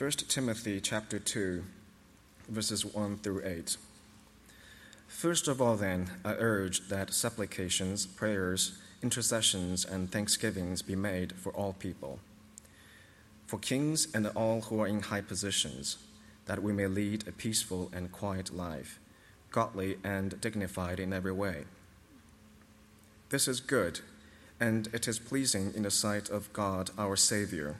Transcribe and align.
1 0.00 0.10
Timothy 0.12 0.80
chapter 0.80 1.18
2, 1.18 1.62
verses 2.48 2.86
1 2.86 3.18
through 3.18 3.42
8. 3.44 3.76
First 5.06 5.46
of 5.46 5.60
all, 5.60 5.76
then, 5.76 6.12
I 6.24 6.36
urge 6.38 6.88
that 6.88 7.12
supplications, 7.12 8.06
prayers, 8.06 8.78
intercessions, 9.02 9.84
and 9.84 10.10
thanksgivings 10.10 10.80
be 10.80 10.96
made 10.96 11.34
for 11.34 11.52
all 11.52 11.74
people, 11.74 12.18
for 13.46 13.58
kings 13.58 14.08
and 14.14 14.26
all 14.28 14.62
who 14.62 14.80
are 14.80 14.86
in 14.86 15.00
high 15.00 15.20
positions, 15.20 15.98
that 16.46 16.62
we 16.62 16.72
may 16.72 16.86
lead 16.86 17.28
a 17.28 17.32
peaceful 17.32 17.90
and 17.92 18.10
quiet 18.10 18.56
life, 18.56 18.98
godly 19.50 19.98
and 20.02 20.40
dignified 20.40 20.98
in 20.98 21.12
every 21.12 21.32
way. 21.32 21.64
This 23.28 23.46
is 23.46 23.60
good, 23.60 24.00
and 24.58 24.88
it 24.94 25.06
is 25.06 25.18
pleasing 25.18 25.74
in 25.76 25.82
the 25.82 25.90
sight 25.90 26.30
of 26.30 26.50
God 26.54 26.88
our 26.96 27.16
Savior 27.16 27.76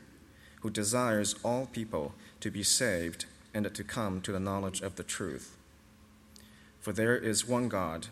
who 0.60 0.70
desires 0.70 1.34
all 1.42 1.66
people 1.66 2.14
to 2.40 2.50
be 2.50 2.62
saved 2.62 3.24
and 3.52 3.72
to 3.74 3.84
come 3.84 4.20
to 4.20 4.32
the 4.32 4.40
knowledge 4.40 4.80
of 4.80 4.96
the 4.96 5.02
truth. 5.02 5.56
For 6.80 6.92
there 6.92 7.16
is 7.16 7.46
one 7.46 7.68
God, 7.68 8.06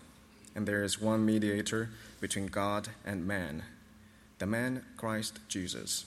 and 0.55 0.67
there 0.67 0.83
is 0.83 1.01
one 1.01 1.25
mediator 1.25 1.91
between 2.21 2.47
God 2.47 2.89
and 3.05 3.27
man, 3.27 3.63
the 4.39 4.47
man 4.47 4.85
Christ 4.97 5.39
Jesus, 5.49 6.07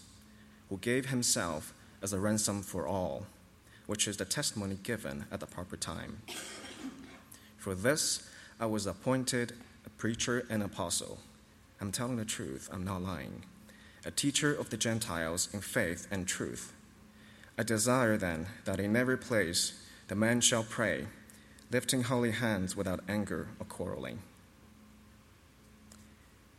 who 0.69 0.77
gave 0.77 1.07
himself 1.07 1.73
as 2.01 2.13
a 2.13 2.19
ransom 2.19 2.61
for 2.61 2.87
all, 2.87 3.25
which 3.87 4.07
is 4.07 4.17
the 4.17 4.25
testimony 4.25 4.77
given 4.83 5.25
at 5.31 5.39
the 5.39 5.47
proper 5.47 5.77
time. 5.77 6.21
For 7.57 7.75
this 7.75 8.27
I 8.59 8.65
was 8.65 8.85
appointed 8.85 9.53
a 9.85 9.89
preacher 9.89 10.45
and 10.49 10.61
apostle. 10.63 11.19
I'm 11.79 11.91
telling 11.91 12.17
the 12.17 12.25
truth, 12.25 12.69
I'm 12.71 12.83
not 12.83 13.01
lying 13.01 13.43
a 14.05 14.11
teacher 14.11 14.53
of 14.53 14.69
the 14.69 14.77
Gentiles 14.77 15.49
in 15.53 15.61
faith 15.61 16.07
and 16.09 16.27
truth. 16.27 16.73
I 17.57 17.63
desire 17.63 18.17
then 18.17 18.47
that 18.65 18.79
in 18.79 18.95
every 18.95 19.17
place 19.17 19.73
the 20.07 20.15
man 20.15 20.41
shall 20.41 20.63
pray, 20.63 21.07
lifting 21.71 22.03
holy 22.03 22.31
hands 22.31 22.75
without 22.75 23.01
anger 23.07 23.49
or 23.59 23.65
quarreling. 23.65 24.19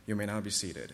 You 0.05 0.15
may 0.15 0.25
now 0.25 0.39
be 0.41 0.49
seated. 0.49 0.93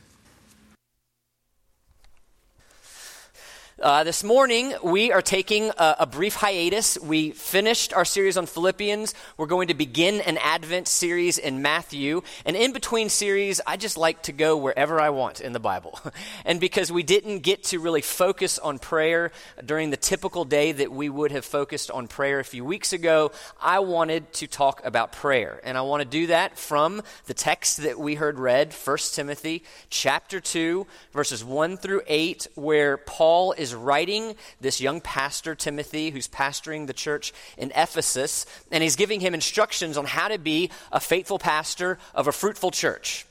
Uh, 3.81 4.03
this 4.03 4.25
morning, 4.25 4.73
we 4.83 5.09
are 5.13 5.22
taking 5.22 5.69
a, 5.77 5.95
a, 5.99 6.05
brief 6.05 6.35
hiatus. 6.35 6.97
We 6.99 7.31
finished 7.31 7.94
our 7.94 8.03
series 8.03 8.35
on 8.35 8.45
Philippians. 8.45 9.13
We're 9.38 9.45
going 9.45 9.69
to 9.69 9.73
begin 9.73 10.19
an 10.19 10.38
Advent 10.38 10.89
series 10.89 11.38
in 11.38 11.61
Matthew. 11.61 12.22
And 12.45 12.57
in 12.57 12.73
between 12.73 13.07
series, 13.07 13.61
I 13.66 13.77
just 13.77 13.95
like 13.95 14.23
to 14.23 14.33
go 14.33 14.57
wherever 14.57 15.00
I 15.00 15.11
want 15.11 15.39
in 15.39 15.53
the 15.53 15.61
Bible. 15.61 15.97
and 16.45 16.59
because 16.59 16.91
we 16.91 17.03
didn't 17.03 17.39
get 17.39 17.63
to 17.66 17.80
really 17.80 18.02
focus 18.02 18.59
on 18.59 18.80
prayer 18.80 19.31
during 19.66 19.91
the 19.91 19.97
typical 19.97 20.44
day 20.44 20.73
that 20.73 20.91
we 20.91 21.07
would 21.07 21.31
have 21.31 21.45
focused 21.45 21.89
on 21.89 22.09
prayer 22.09 22.41
a 22.41 22.44
few 22.44 22.66
weeks 22.66 22.91
ago, 22.91 23.31
I 23.61 23.80
wanted 23.80 24.33
to 24.33 24.47
talk 24.47 24.83
about 24.83 25.13
prayer. 25.13 25.61
And 25.63 25.77
I 25.77 25.83
want 25.83 26.02
to 26.02 26.09
do 26.09 26.27
that 26.27 26.57
from 26.57 27.02
the 27.27 27.33
text 27.33 27.77
that 27.83 27.97
we 27.97 28.16
heard 28.16 28.39
read, 28.39 28.73
1 28.73 28.97
Timothy 29.13 29.63
chapter 29.89 30.41
2, 30.41 30.85
verses 31.13 31.45
1 31.45 31.77
through 31.77 32.02
8, 32.07 32.47
where 32.55 32.97
Paul 32.97 33.53
is 33.53 33.69
is 33.70 33.75
writing 33.75 34.36
this 34.59 34.81
young 34.81 35.02
pastor, 35.02 35.56
Timothy, 35.56 36.09
who's 36.09 36.28
pastoring 36.28 36.88
the 36.88 36.94
church 36.94 37.34
in 37.58 37.72
Ephesus, 37.75 38.45
and 38.72 38.84
he's 38.84 38.95
giving 38.95 39.20
him 39.20 39.34
instructions 39.34 39.98
on 39.98 40.06
how 40.06 40.28
to 40.28 40.38
be 40.38 40.70
a 40.92 41.00
faithful 41.00 41.39
pastor 41.39 41.97
of 42.14 42.28
a 42.28 42.31
fruitful 42.31 42.72
church. 42.72 43.25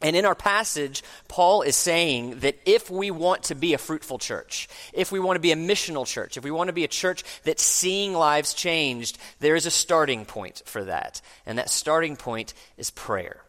And 0.00 0.14
in 0.14 0.24
our 0.24 0.36
passage, 0.36 1.02
Paul 1.26 1.62
is 1.62 1.74
saying 1.74 2.40
that 2.40 2.56
if 2.64 2.88
we 2.88 3.10
want 3.10 3.44
to 3.44 3.56
be 3.56 3.74
a 3.74 3.78
fruitful 3.78 4.18
church, 4.18 4.68
if 4.92 5.10
we 5.10 5.18
want 5.18 5.36
to 5.36 5.40
be 5.40 5.50
a 5.50 5.56
missional 5.56 6.06
church, 6.06 6.36
if 6.36 6.44
we 6.44 6.52
want 6.52 6.68
to 6.68 6.72
be 6.72 6.84
a 6.84 6.88
church 6.88 7.24
that's 7.42 7.64
seeing 7.64 8.12
lives 8.12 8.54
changed, 8.54 9.18
there 9.40 9.56
is 9.56 9.66
a 9.66 9.72
starting 9.72 10.24
point 10.24 10.62
for 10.66 10.84
that. 10.84 11.20
And 11.46 11.58
that 11.58 11.68
starting 11.68 12.14
point 12.14 12.54
is 12.76 12.90
prayer. 12.90 13.42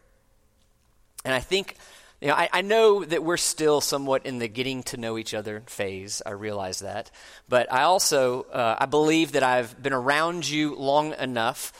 And 1.24 1.32
I 1.32 1.38
think 1.38 1.76
you 2.20 2.28
know, 2.28 2.34
I, 2.34 2.48
I, 2.52 2.60
know 2.60 3.02
that 3.02 3.24
we're 3.24 3.38
still 3.38 3.80
somewhat 3.80 4.26
in 4.26 4.38
the 4.38 4.48
getting 4.48 4.82
to 4.84 4.98
know 4.98 5.16
each 5.16 5.32
other 5.32 5.62
phase. 5.66 6.20
I 6.26 6.30
realize 6.30 6.80
that, 6.80 7.10
but 7.48 7.72
I 7.72 7.82
also 7.82 8.42
uh, 8.52 8.76
I 8.78 8.86
believe 8.86 9.32
that 9.32 9.42
I've 9.42 9.82
been 9.82 9.94
around 9.94 10.48
you 10.48 10.74
long 10.74 11.14
enough 11.14 11.72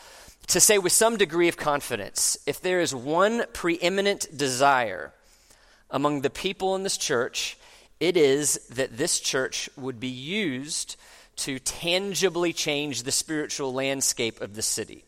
to 0.48 0.58
say 0.58 0.78
with 0.78 0.92
some 0.92 1.16
degree 1.16 1.48
of 1.48 1.56
confidence, 1.56 2.38
if 2.46 2.60
there 2.60 2.80
is 2.80 2.94
one 2.94 3.44
preeminent 3.52 4.36
desire 4.36 5.12
among 5.90 6.22
the 6.22 6.30
people 6.30 6.74
in 6.74 6.82
this 6.82 6.96
church, 6.96 7.56
it 8.00 8.16
is 8.16 8.54
that 8.70 8.96
this 8.96 9.20
church 9.20 9.68
would 9.76 10.00
be 10.00 10.08
used 10.08 10.96
to 11.36 11.58
tangibly 11.58 12.52
change 12.52 13.02
the 13.02 13.12
spiritual 13.12 13.72
landscape 13.72 14.40
of 14.40 14.54
the 14.54 14.62
city. 14.62 15.04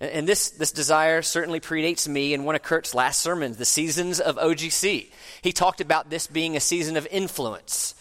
And 0.00 0.26
this, 0.26 0.50
this 0.50 0.72
desire 0.72 1.20
certainly 1.20 1.60
predates 1.60 2.08
me 2.08 2.32
in 2.32 2.44
one 2.44 2.54
of 2.54 2.62
Kurt's 2.62 2.94
last 2.94 3.20
sermons, 3.20 3.58
the 3.58 3.66
seasons 3.66 4.18
of 4.18 4.36
OGC. 4.36 5.08
He 5.42 5.52
talked 5.52 5.82
about 5.82 6.08
this 6.08 6.26
being 6.26 6.56
a 6.56 6.60
season 6.60 6.96
of 6.96 7.06
influence. 7.10 7.94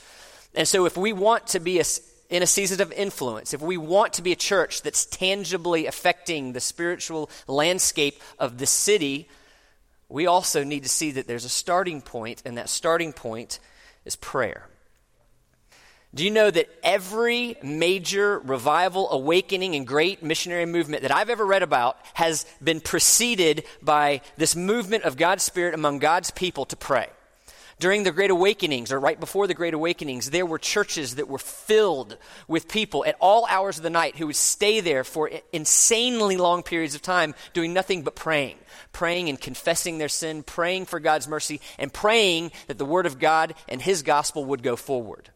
And 0.56 0.66
so, 0.66 0.86
if 0.86 0.96
we 0.96 1.12
want 1.12 1.48
to 1.48 1.60
be 1.60 1.80
a, 1.80 1.84
in 2.30 2.42
a 2.42 2.48
season 2.48 2.82
of 2.82 2.94
influence, 2.94 3.54
if 3.54 3.62
we 3.62 3.76
want 3.76 4.14
to 4.14 4.22
be 4.22 4.32
a 4.32 4.38
church 4.38 4.82
that's 4.82 5.06
tangibly 5.06 5.88
affecting 5.88 6.54
the 6.54 6.62
spiritual 6.62 7.30
landscape 7.48 8.22
of 8.40 8.60
the 8.60 8.66
city, 8.66 9.28
we 10.08 10.26
also 10.26 10.64
need 10.64 10.84
to 10.84 10.90
see 10.90 11.12
that 11.12 11.28
there's 11.28 11.46
a 11.46 11.50
starting 11.50 12.02
point, 12.02 12.42
and 12.46 12.58
that 12.58 12.70
starting 12.70 13.12
point 13.12 13.60
is 14.06 14.16
prayer. 14.16 14.69
Do 16.14 16.24
you 16.24 16.32
know 16.32 16.50
that 16.50 16.70
every 16.82 17.56
major 17.62 18.40
revival, 18.40 19.12
awakening, 19.12 19.76
and 19.76 19.86
great 19.86 20.24
missionary 20.24 20.66
movement 20.66 21.04
that 21.04 21.14
I've 21.14 21.30
ever 21.30 21.46
read 21.46 21.62
about 21.62 21.98
has 22.16 22.48
been 22.64 22.82
preceded 22.82 23.64
by 23.82 24.22
this 24.36 24.56
movement 24.56 25.04
of 25.04 25.18
God's 25.18 25.44
Spirit 25.44 25.76
among 25.76 26.00
God's 26.00 26.32
people 26.32 26.66
to 26.66 26.76
pray? 26.76 27.10
During 27.80 28.04
the 28.04 28.12
Great 28.12 28.32
Awakenings, 28.32 28.92
or 28.92 29.00
right 29.00 29.20
before 29.20 29.46
the 29.46 29.54
Great 29.54 29.76
Awakenings, 29.76 30.32
there 30.32 30.48
were 30.48 30.58
churches 30.58 31.16
that 31.16 31.30
were 31.30 31.38
filled 31.38 32.18
with 32.48 32.68
people 32.68 33.06
at 33.06 33.16
all 33.22 33.46
hours 33.46 33.78
of 33.78 33.84
the 33.84 33.90
night 33.92 34.18
who 34.18 34.28
would 34.28 34.36
stay 34.36 34.82
there 34.82 35.04
for 35.04 35.30
insanely 35.54 36.38
long 36.38 36.64
periods 36.64 36.96
of 36.96 37.04
time 37.04 37.36
doing 37.54 37.72
nothing 37.72 38.02
but 38.02 38.16
praying. 38.16 38.58
Praying 38.92 39.30
and 39.30 39.40
confessing 39.40 40.00
their 40.00 40.10
sin, 40.10 40.42
praying 40.42 40.88
for 40.88 41.00
God's 41.00 41.28
mercy, 41.28 41.62
and 41.78 41.94
praying 41.94 42.52
that 42.68 42.80
the 42.80 42.84
Word 42.84 43.06
of 43.06 43.20
God 43.20 43.54
and 43.70 43.80
His 43.80 44.02
gospel 44.02 44.44
would 44.46 44.64
go 44.64 44.76
forward. 44.76 45.30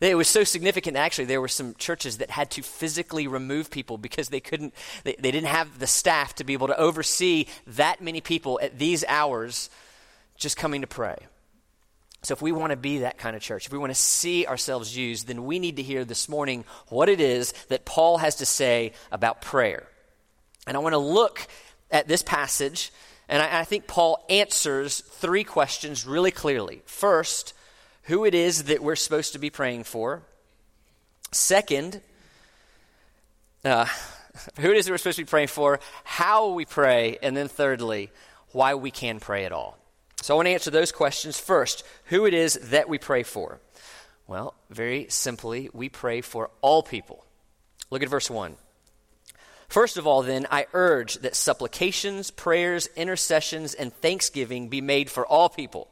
It 0.00 0.14
was 0.14 0.28
so 0.28 0.44
significant, 0.44 0.96
actually, 0.96 1.26
there 1.26 1.42
were 1.42 1.48
some 1.48 1.74
churches 1.74 2.18
that 2.18 2.30
had 2.30 2.50
to 2.52 2.62
physically 2.62 3.26
remove 3.26 3.70
people 3.70 3.98
because 3.98 4.30
they 4.30 4.40
couldn't, 4.40 4.72
they, 5.04 5.14
they 5.18 5.30
didn't 5.30 5.48
have 5.48 5.78
the 5.78 5.86
staff 5.86 6.34
to 6.36 6.44
be 6.44 6.54
able 6.54 6.68
to 6.68 6.78
oversee 6.78 7.46
that 7.66 8.00
many 8.00 8.22
people 8.22 8.58
at 8.62 8.78
these 8.78 9.04
hours 9.06 9.68
just 10.38 10.56
coming 10.56 10.80
to 10.80 10.86
pray. 10.86 11.18
So, 12.22 12.32
if 12.32 12.40
we 12.40 12.50
want 12.50 12.70
to 12.70 12.76
be 12.76 12.98
that 12.98 13.18
kind 13.18 13.36
of 13.36 13.42
church, 13.42 13.66
if 13.66 13.72
we 13.72 13.78
want 13.78 13.90
to 13.90 14.00
see 14.00 14.46
ourselves 14.46 14.96
used, 14.96 15.26
then 15.26 15.44
we 15.44 15.58
need 15.58 15.76
to 15.76 15.82
hear 15.82 16.04
this 16.04 16.28
morning 16.28 16.64
what 16.88 17.10
it 17.10 17.20
is 17.20 17.52
that 17.68 17.84
Paul 17.84 18.18
has 18.18 18.36
to 18.36 18.46
say 18.46 18.92
about 19.12 19.42
prayer. 19.42 19.86
And 20.66 20.76
I 20.76 20.80
want 20.80 20.94
to 20.94 20.98
look 20.98 21.46
at 21.90 22.08
this 22.08 22.22
passage, 22.22 22.90
and 23.28 23.42
I, 23.42 23.60
I 23.60 23.64
think 23.64 23.86
Paul 23.86 24.24
answers 24.30 25.00
three 25.00 25.44
questions 25.44 26.06
really 26.06 26.30
clearly. 26.30 26.82
First, 26.86 27.54
who 28.02 28.24
it 28.24 28.34
is 28.34 28.64
that 28.64 28.82
we're 28.82 28.96
supposed 28.96 29.32
to 29.32 29.38
be 29.38 29.50
praying 29.50 29.84
for. 29.84 30.22
Second, 31.32 32.00
uh, 33.64 33.86
who 34.58 34.70
it 34.70 34.76
is 34.76 34.86
that 34.86 34.92
we're 34.92 34.98
supposed 34.98 35.18
to 35.18 35.24
be 35.24 35.30
praying 35.30 35.48
for, 35.48 35.80
how 36.04 36.50
we 36.50 36.64
pray, 36.64 37.18
and 37.22 37.36
then 37.36 37.48
thirdly, 37.48 38.10
why 38.52 38.74
we 38.74 38.90
can 38.90 39.20
pray 39.20 39.44
at 39.44 39.52
all. 39.52 39.78
So 40.22 40.34
I 40.34 40.36
want 40.36 40.46
to 40.46 40.52
answer 40.52 40.70
those 40.70 40.92
questions 40.92 41.38
first. 41.38 41.84
Who 42.06 42.26
it 42.26 42.34
is 42.34 42.54
that 42.70 42.88
we 42.88 42.98
pray 42.98 43.22
for? 43.22 43.60
Well, 44.26 44.54
very 44.68 45.06
simply, 45.08 45.70
we 45.72 45.88
pray 45.88 46.20
for 46.20 46.50
all 46.60 46.82
people. 46.82 47.24
Look 47.90 48.02
at 48.02 48.08
verse 48.08 48.30
1. 48.30 48.56
First 49.68 49.96
of 49.96 50.06
all, 50.06 50.22
then, 50.22 50.46
I 50.50 50.66
urge 50.72 51.16
that 51.18 51.36
supplications, 51.36 52.30
prayers, 52.30 52.88
intercessions, 52.96 53.72
and 53.74 53.92
thanksgiving 53.92 54.68
be 54.68 54.80
made 54.80 55.10
for 55.10 55.24
all 55.24 55.48
people 55.48 55.88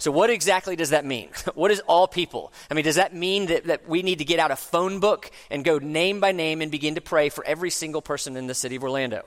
so, 0.00 0.12
what 0.12 0.30
exactly 0.30 0.76
does 0.76 0.90
that 0.90 1.04
mean? 1.04 1.28
what 1.54 1.72
is 1.72 1.80
all 1.80 2.06
people? 2.06 2.52
I 2.70 2.74
mean, 2.74 2.84
does 2.84 2.94
that 2.96 3.14
mean 3.14 3.46
that, 3.46 3.64
that 3.64 3.88
we 3.88 4.02
need 4.02 4.18
to 4.18 4.24
get 4.24 4.38
out 4.38 4.52
a 4.52 4.56
phone 4.56 5.00
book 5.00 5.30
and 5.50 5.64
go 5.64 5.78
name 5.78 6.20
by 6.20 6.30
name 6.30 6.62
and 6.62 6.70
begin 6.70 6.94
to 6.94 7.00
pray 7.00 7.30
for 7.30 7.44
every 7.44 7.70
single 7.70 8.00
person 8.00 8.36
in 8.36 8.46
the 8.46 8.54
city 8.54 8.76
of 8.76 8.84
Orlando? 8.84 9.24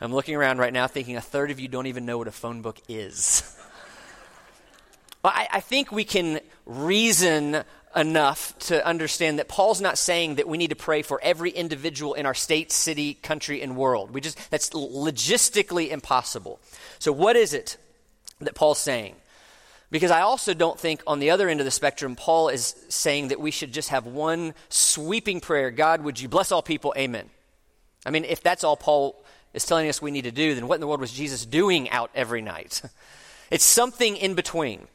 I'm 0.00 0.12
looking 0.12 0.34
around 0.34 0.58
right 0.58 0.72
now 0.72 0.86
thinking 0.88 1.16
a 1.16 1.20
third 1.20 1.50
of 1.50 1.60
you 1.60 1.68
don't 1.68 1.86
even 1.86 2.06
know 2.06 2.18
what 2.18 2.28
a 2.28 2.32
phone 2.32 2.60
book 2.60 2.78
is. 2.88 3.56
I, 5.24 5.48
I 5.52 5.60
think 5.60 5.92
we 5.92 6.04
can 6.04 6.40
reason 6.66 7.62
enough 7.94 8.58
to 8.58 8.84
understand 8.86 9.38
that 9.38 9.48
Paul's 9.48 9.80
not 9.80 9.98
saying 9.98 10.36
that 10.36 10.48
we 10.48 10.58
need 10.58 10.70
to 10.70 10.76
pray 10.76 11.02
for 11.02 11.20
every 11.22 11.50
individual 11.50 12.14
in 12.14 12.26
our 12.26 12.34
state, 12.34 12.70
city, 12.70 13.14
country, 13.14 13.62
and 13.62 13.76
world. 13.76 14.10
We 14.10 14.20
just 14.20 14.38
that's 14.50 14.70
logistically 14.70 15.90
impossible. 15.90 16.60
So 16.98 17.12
what 17.12 17.36
is 17.36 17.54
it 17.54 17.76
that 18.40 18.54
Paul's 18.54 18.78
saying? 18.78 19.16
Because 19.90 20.10
I 20.10 20.20
also 20.20 20.52
don't 20.52 20.78
think 20.78 21.02
on 21.06 21.18
the 21.18 21.30
other 21.30 21.48
end 21.48 21.60
of 21.60 21.64
the 21.64 21.70
spectrum, 21.70 22.14
Paul 22.14 22.50
is 22.50 22.74
saying 22.88 23.28
that 23.28 23.40
we 23.40 23.50
should 23.50 23.72
just 23.72 23.88
have 23.88 24.06
one 24.06 24.54
sweeping 24.68 25.40
prayer 25.40 25.70
God, 25.70 26.02
would 26.02 26.20
you 26.20 26.28
bless 26.28 26.52
all 26.52 26.62
people? 26.62 26.92
Amen. 26.96 27.30
I 28.04 28.10
mean, 28.10 28.24
if 28.24 28.42
that's 28.42 28.64
all 28.64 28.76
Paul 28.76 29.22
is 29.54 29.64
telling 29.64 29.88
us 29.88 30.02
we 30.02 30.10
need 30.10 30.24
to 30.24 30.30
do, 30.30 30.54
then 30.54 30.68
what 30.68 30.74
in 30.74 30.80
the 30.80 30.86
world 30.86 31.00
was 31.00 31.12
Jesus 31.12 31.46
doing 31.46 31.88
out 31.90 32.10
every 32.14 32.42
night? 32.42 32.82
It's 33.50 33.64
something 33.64 34.18
in 34.18 34.34
between. 34.34 34.88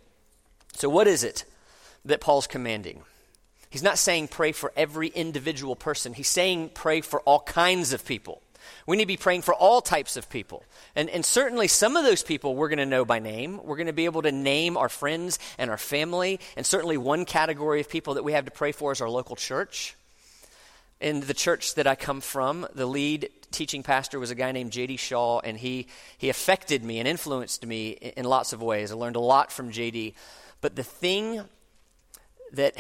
So, 0.76 0.88
what 0.88 1.08
is 1.08 1.24
it 1.24 1.44
that 2.06 2.22
Paul's 2.22 2.46
commanding? 2.46 3.02
He's 3.72 3.82
not 3.82 3.98
saying 3.98 4.28
pray 4.28 4.52
for 4.52 4.72
every 4.76 5.08
individual 5.08 5.76
person, 5.76 6.14
he's 6.14 6.28
saying 6.28 6.70
pray 6.76 7.02
for 7.02 7.22
all 7.22 7.40
kinds 7.40 7.94
of 7.94 8.06
people. 8.06 8.43
We 8.86 8.98
need 8.98 9.04
to 9.04 9.08
be 9.08 9.18
praying 9.18 9.44
for 9.44 9.54
all 9.54 9.82
types 9.82 10.18
of 10.18 10.30
people. 10.30 10.64
And, 10.96 11.10
and 11.10 11.24
certainly 11.26 11.68
some 11.68 11.96
of 11.96 12.04
those 12.04 12.24
people 12.24 12.56
we're 12.56 12.70
going 12.70 12.80
to 12.80 12.86
know 12.86 13.06
by 13.06 13.20
name. 13.20 13.60
We're 13.64 13.78
going 13.78 13.88
to 13.88 13.94
be 13.94 14.06
able 14.06 14.24
to 14.24 14.32
name 14.32 14.78
our 14.78 14.90
friends 14.90 15.40
and 15.58 15.70
our 15.70 15.78
family. 15.78 16.40
And 16.58 16.66
certainly 16.66 16.98
one 16.98 17.26
category 17.26 17.80
of 17.80 17.90
people 17.90 18.16
that 18.16 18.24
we 18.24 18.34
have 18.34 18.46
to 18.46 18.52
pray 18.52 18.72
for 18.72 18.92
is 18.92 19.02
our 19.02 19.10
local 19.10 19.36
church. 19.36 19.96
In 21.00 21.22
the 21.22 21.34
church 21.34 21.76
that 21.76 21.88
I 21.88 21.96
come 21.96 22.22
from, 22.22 22.68
the 22.74 22.86
lead 22.86 23.30
teaching 23.52 23.84
pastor 23.84 24.20
was 24.20 24.32
a 24.32 24.36
guy 24.36 24.52
named 24.52 24.72
J.D. 24.72 24.98
Shaw, 24.98 25.40
and 25.40 25.58
he, 25.58 25.88
he 26.18 26.30
affected 26.30 26.84
me 26.84 27.00
and 27.00 27.08
influenced 27.08 27.66
me 27.66 27.90
in, 27.90 28.12
in 28.18 28.26
lots 28.26 28.54
of 28.54 28.62
ways. 28.62 28.92
I 28.92 28.96
learned 28.96 29.16
a 29.16 29.22
lot 29.22 29.52
from 29.52 29.72
J.D. 29.72 30.16
But 30.62 30.76
the 30.76 30.84
thing 30.84 31.42
that, 32.54 32.76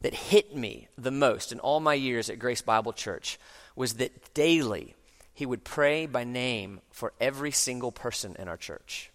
that 0.00 0.14
hit 0.14 0.56
me 0.56 0.88
the 0.96 1.10
most 1.10 1.52
in 1.52 1.60
all 1.60 1.80
my 1.80 1.94
years 1.94 2.30
at 2.30 2.38
Grace 2.38 2.62
Bible 2.62 2.92
Church 2.92 3.38
was 3.74 3.94
that 3.94 4.32
daily 4.32 4.94
he 5.36 5.44
would 5.44 5.64
pray 5.64 6.06
by 6.06 6.24
name 6.24 6.80
for 6.90 7.12
every 7.20 7.50
single 7.50 7.92
person 7.92 8.34
in 8.38 8.48
our 8.48 8.56
church. 8.56 9.10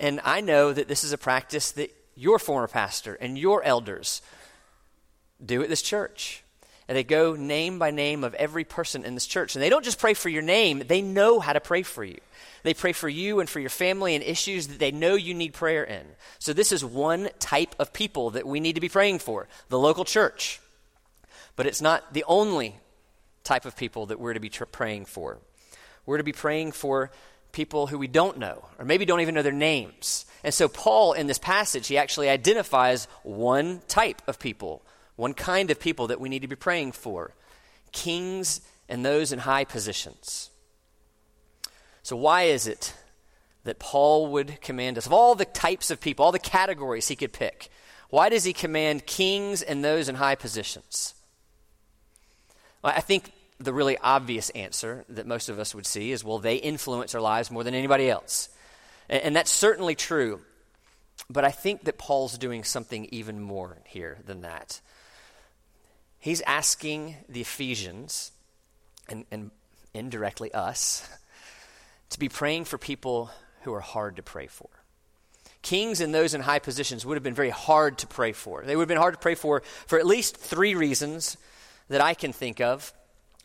And 0.00 0.20
I 0.24 0.40
know 0.40 0.72
that 0.72 0.88
this 0.88 1.04
is 1.04 1.12
a 1.12 1.18
practice 1.18 1.70
that 1.72 1.94
your 2.16 2.40
former 2.40 2.66
pastor 2.66 3.14
and 3.14 3.38
your 3.38 3.62
elders 3.62 4.22
do 5.44 5.62
at 5.62 5.68
this 5.68 5.82
church. 5.82 6.42
And 6.88 6.96
they 6.96 7.04
go 7.04 7.36
name 7.36 7.78
by 7.78 7.92
name 7.92 8.24
of 8.24 8.34
every 8.34 8.64
person 8.64 9.04
in 9.04 9.14
this 9.14 9.26
church. 9.26 9.54
And 9.54 9.62
they 9.62 9.70
don't 9.70 9.84
just 9.84 10.00
pray 10.00 10.14
for 10.14 10.30
your 10.30 10.42
name, 10.42 10.82
they 10.84 11.00
know 11.00 11.38
how 11.38 11.52
to 11.52 11.60
pray 11.60 11.84
for 11.84 12.02
you. 12.02 12.18
They 12.64 12.74
pray 12.74 12.92
for 12.92 13.08
you 13.08 13.38
and 13.38 13.48
for 13.48 13.60
your 13.60 13.70
family 13.70 14.16
and 14.16 14.24
issues 14.24 14.66
that 14.66 14.80
they 14.80 14.90
know 14.90 15.14
you 15.14 15.32
need 15.32 15.54
prayer 15.54 15.84
in. 15.84 16.04
So, 16.40 16.52
this 16.52 16.72
is 16.72 16.84
one 16.84 17.28
type 17.38 17.76
of 17.78 17.92
people 17.92 18.30
that 18.30 18.48
we 18.48 18.58
need 18.58 18.74
to 18.74 18.80
be 18.80 18.88
praying 18.88 19.20
for 19.20 19.46
the 19.68 19.78
local 19.78 20.04
church. 20.04 20.60
But 21.54 21.66
it's 21.66 21.80
not 21.80 22.14
the 22.14 22.24
only 22.26 22.80
type 23.48 23.64
of 23.64 23.76
people 23.76 24.06
that 24.06 24.20
we're 24.20 24.34
to 24.34 24.40
be 24.40 24.50
tr- 24.50 24.64
praying 24.64 25.06
for. 25.06 25.38
We're 26.06 26.18
to 26.18 26.24
be 26.24 26.32
praying 26.32 26.72
for 26.72 27.10
people 27.52 27.86
who 27.86 27.98
we 27.98 28.06
don't 28.06 28.38
know, 28.38 28.66
or 28.78 28.84
maybe 28.84 29.04
don't 29.04 29.20
even 29.20 29.34
know 29.34 29.42
their 29.42 29.52
names. 29.52 30.26
And 30.44 30.54
so, 30.54 30.68
Paul, 30.68 31.14
in 31.14 31.26
this 31.26 31.38
passage, 31.38 31.88
he 31.88 31.98
actually 31.98 32.28
identifies 32.28 33.08
one 33.22 33.80
type 33.88 34.22
of 34.26 34.38
people, 34.38 34.82
one 35.16 35.34
kind 35.34 35.70
of 35.70 35.80
people 35.80 36.06
that 36.08 36.20
we 36.20 36.28
need 36.28 36.42
to 36.42 36.48
be 36.48 36.56
praying 36.56 36.92
for 36.92 37.34
kings 37.90 38.60
and 38.88 39.04
those 39.04 39.32
in 39.32 39.40
high 39.40 39.64
positions. 39.64 40.50
So, 42.02 42.16
why 42.16 42.42
is 42.44 42.66
it 42.66 42.94
that 43.64 43.78
Paul 43.78 44.28
would 44.28 44.60
command 44.60 44.98
us, 44.98 45.06
of 45.06 45.12
all 45.12 45.34
the 45.34 45.44
types 45.44 45.90
of 45.90 46.00
people, 46.00 46.24
all 46.24 46.32
the 46.32 46.38
categories 46.38 47.08
he 47.08 47.16
could 47.16 47.32
pick, 47.32 47.70
why 48.10 48.28
does 48.28 48.44
he 48.44 48.52
command 48.52 49.06
kings 49.06 49.62
and 49.62 49.84
those 49.84 50.08
in 50.08 50.14
high 50.14 50.34
positions? 50.34 51.14
Well, 52.82 52.94
I 52.96 53.00
think 53.00 53.32
the 53.60 53.72
really 53.72 53.98
obvious 53.98 54.50
answer 54.50 55.04
that 55.08 55.26
most 55.26 55.48
of 55.48 55.58
us 55.58 55.74
would 55.74 55.86
see 55.86 56.12
is 56.12 56.24
well, 56.24 56.38
they 56.38 56.56
influence 56.56 57.14
our 57.14 57.20
lives 57.20 57.50
more 57.50 57.64
than 57.64 57.74
anybody 57.74 58.08
else. 58.08 58.48
And, 59.08 59.22
and 59.22 59.36
that's 59.36 59.50
certainly 59.50 59.94
true. 59.94 60.40
But 61.28 61.44
I 61.44 61.50
think 61.50 61.84
that 61.84 61.98
Paul's 61.98 62.38
doing 62.38 62.64
something 62.64 63.06
even 63.10 63.40
more 63.40 63.78
here 63.86 64.18
than 64.24 64.42
that. 64.42 64.80
He's 66.20 66.40
asking 66.42 67.16
the 67.28 67.40
Ephesians, 67.40 68.32
and, 69.08 69.24
and 69.30 69.50
indirectly 69.94 70.52
us, 70.52 71.08
to 72.10 72.18
be 72.18 72.28
praying 72.28 72.64
for 72.64 72.78
people 72.78 73.30
who 73.62 73.74
are 73.74 73.80
hard 73.80 74.16
to 74.16 74.22
pray 74.22 74.46
for. 74.46 74.68
Kings 75.62 76.00
and 76.00 76.14
those 76.14 76.34
in 76.34 76.40
high 76.40 76.60
positions 76.60 77.04
would 77.04 77.16
have 77.16 77.22
been 77.22 77.34
very 77.34 77.50
hard 77.50 77.98
to 77.98 78.06
pray 78.06 78.32
for. 78.32 78.62
They 78.64 78.76
would 78.76 78.82
have 78.82 78.88
been 78.88 78.96
hard 78.96 79.14
to 79.14 79.20
pray 79.20 79.34
for 79.34 79.62
for 79.86 79.98
at 79.98 80.06
least 80.06 80.36
three 80.36 80.74
reasons 80.74 81.36
that 81.88 82.00
I 82.00 82.14
can 82.14 82.32
think 82.32 82.60
of. 82.60 82.92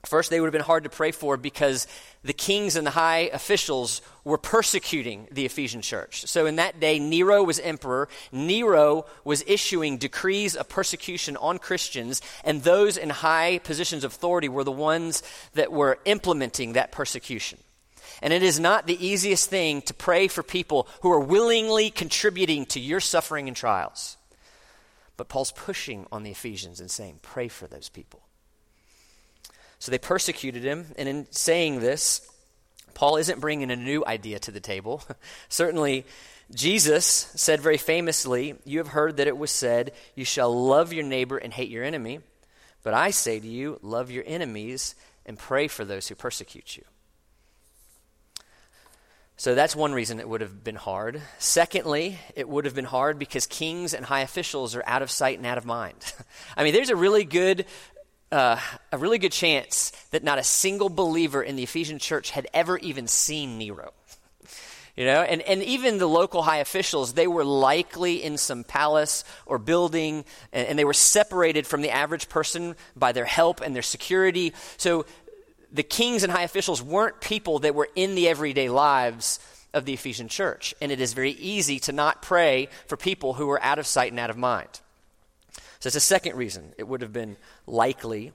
First, 0.06 0.30
they 0.30 0.42
would 0.42 0.48
have 0.48 0.54
been 0.54 0.62
hard 0.62 0.84
to 0.84 0.90
pray 0.90 1.12
for 1.12 1.38
because 1.38 1.88
the 2.24 2.34
kings 2.34 2.76
and 2.76 2.86
the 2.86 2.92
high 2.92 3.30
officials 3.32 4.02
were 4.26 4.38
persecuting 4.38 5.30
the 5.32 5.46
Ephesian 5.46 5.82
church. 5.82 6.26
So, 6.28 6.46
in 6.46 6.58
that 6.58 6.82
day, 6.82 7.00
Nero 7.00 7.42
was 7.42 7.58
emperor. 7.60 8.10
Nero 8.32 9.06
was 9.24 9.46
issuing 9.48 9.98
decrees 9.98 10.58
of 10.58 10.68
persecution 10.68 11.38
on 11.38 11.58
Christians, 11.58 12.22
and 12.44 12.64
those 12.64 12.98
in 12.98 13.10
high 13.10 13.60
positions 13.60 14.04
of 14.04 14.12
authority 14.12 14.50
were 14.50 14.66
the 14.66 14.74
ones 14.74 15.24
that 15.54 15.72
were 15.72 15.98
implementing 16.04 16.74
that 16.74 16.92
persecution. 16.92 17.60
And 18.22 18.34
it 18.34 18.44
is 18.44 18.60
not 18.60 18.88
the 18.88 19.06
easiest 19.06 19.50
thing 19.50 19.82
to 19.84 19.94
pray 19.94 20.28
for 20.28 20.44
people 20.44 20.88
who 21.02 21.12
are 21.12 21.20
willingly 21.20 21.90
contributing 21.90 22.66
to 22.68 22.80
your 22.80 23.00
suffering 23.00 23.48
and 23.48 23.56
trials. 23.56 24.18
But 25.16 25.30
Paul's 25.30 25.52
pushing 25.52 26.08
on 26.12 26.24
the 26.24 26.32
Ephesians 26.32 26.80
and 26.80 26.92
saying, 26.92 27.20
pray 27.22 27.48
for 27.48 27.68
those 27.68 27.90
people. 27.90 28.23
So 29.84 29.92
they 29.92 29.98
persecuted 29.98 30.64
him. 30.64 30.86
And 30.98 31.10
in 31.10 31.28
saying 31.32 31.82
this, 31.82 32.26
Paul 32.94 33.18
isn't 33.18 33.42
bringing 33.42 33.70
a 33.70 33.76
new 33.76 34.02
idea 34.06 34.40
to 34.40 34.50
the 34.50 34.62
table. 34.62 35.04
Certainly, 35.50 36.06
Jesus 36.56 37.06
said 37.36 37.60
very 37.60 37.76
famously, 37.76 38.56
You 38.64 38.78
have 38.78 38.88
heard 38.88 39.18
that 39.18 39.28
it 39.28 39.38
was 39.38 39.52
said, 39.52 39.92
You 40.16 40.24
shall 40.24 40.56
love 40.56 40.94
your 40.94 41.04
neighbor 41.04 41.38
and 41.38 41.52
hate 41.52 41.68
your 41.68 41.84
enemy. 41.84 42.22
But 42.82 42.94
I 42.94 43.10
say 43.10 43.42
to 43.42 43.46
you, 43.46 43.78
love 43.82 44.10
your 44.10 44.24
enemies 44.26 44.96
and 45.26 45.38
pray 45.38 45.68
for 45.68 45.84
those 45.84 46.08
who 46.08 46.16
persecute 46.16 46.78
you. 46.78 46.86
So 49.36 49.56
that's 49.56 49.76
one 49.76 49.94
reason 49.94 50.22
it 50.22 50.30
would 50.30 50.40
have 50.40 50.64
been 50.64 50.76
hard. 50.76 51.22
Secondly, 51.40 52.20
it 52.36 52.48
would 52.48 52.64
have 52.64 52.76
been 52.76 52.86
hard 52.86 53.20
because 53.20 53.48
kings 53.48 53.94
and 53.94 54.06
high 54.06 54.22
officials 54.22 54.76
are 54.76 54.84
out 54.86 55.02
of 55.02 55.12
sight 55.12 55.38
and 55.38 55.46
out 55.46 55.58
of 55.58 55.66
mind. 55.66 56.14
I 56.56 56.64
mean, 56.64 56.72
there's 56.72 56.92
a 56.92 56.96
really 56.96 57.26
good 57.26 57.66
uh, 58.34 58.60
a 58.92 58.98
really 58.98 59.20
good 59.20 59.32
chance 59.32 59.92
that 60.10 60.24
not 60.24 60.40
a 60.40 60.44
single 60.44 60.90
believer 60.90 61.44
in 61.44 61.56
the 61.56 61.64
Ephesian 61.64 62.00
church 62.00 62.32
had 62.32 62.48
ever 62.54 62.78
even 62.80 63.08
seen 63.08 63.58
Nero. 63.58 63.94
You 64.96 65.06
know, 65.06 65.24
and, 65.24 65.42
and 65.42 65.64
even 65.64 65.98
the 65.98 66.06
local 66.06 66.44
high 66.44 66.60
officials, 66.60 67.14
they 67.14 67.26
were 67.26 67.44
likely 67.44 68.22
in 68.22 68.38
some 68.38 68.64
palace 68.64 69.24
or 69.48 69.58
building, 69.58 70.24
and, 70.52 70.68
and 70.68 70.78
they 70.78 70.86
were 70.86 70.94
separated 70.94 71.66
from 71.66 71.82
the 71.82 71.90
average 71.90 72.30
person 72.30 72.76
by 72.96 73.12
their 73.12 73.26
help 73.26 73.62
and 73.62 73.76
their 73.76 73.82
security. 73.82 74.54
So 74.78 75.08
the 75.72 75.82
kings 75.82 76.22
and 76.22 76.32
high 76.32 76.44
officials 76.44 76.84
weren't 76.84 77.22
people 77.22 77.58
that 77.60 77.74
were 77.74 77.90
in 77.96 78.14
the 78.14 78.30
everyday 78.30 78.70
lives 78.70 79.40
of 79.74 79.86
the 79.86 79.94
Ephesian 79.94 80.28
church. 80.28 80.76
And 80.80 80.92
it 80.92 81.02
is 81.02 81.14
very 81.14 81.32
easy 81.32 81.80
to 81.80 81.92
not 81.92 82.22
pray 82.22 82.70
for 82.86 82.96
people 82.96 83.34
who 83.34 83.50
are 83.50 83.64
out 83.64 83.80
of 83.80 83.88
sight 83.88 84.12
and 84.12 84.20
out 84.20 84.30
of 84.30 84.38
mind. 84.38 84.80
So 85.84 85.88
it's 85.88 85.98
a 85.98 86.00
second 86.00 86.38
reason 86.38 86.72
it 86.78 86.88
would 86.88 87.02
have 87.02 87.12
been 87.12 87.36
likely 87.68 88.32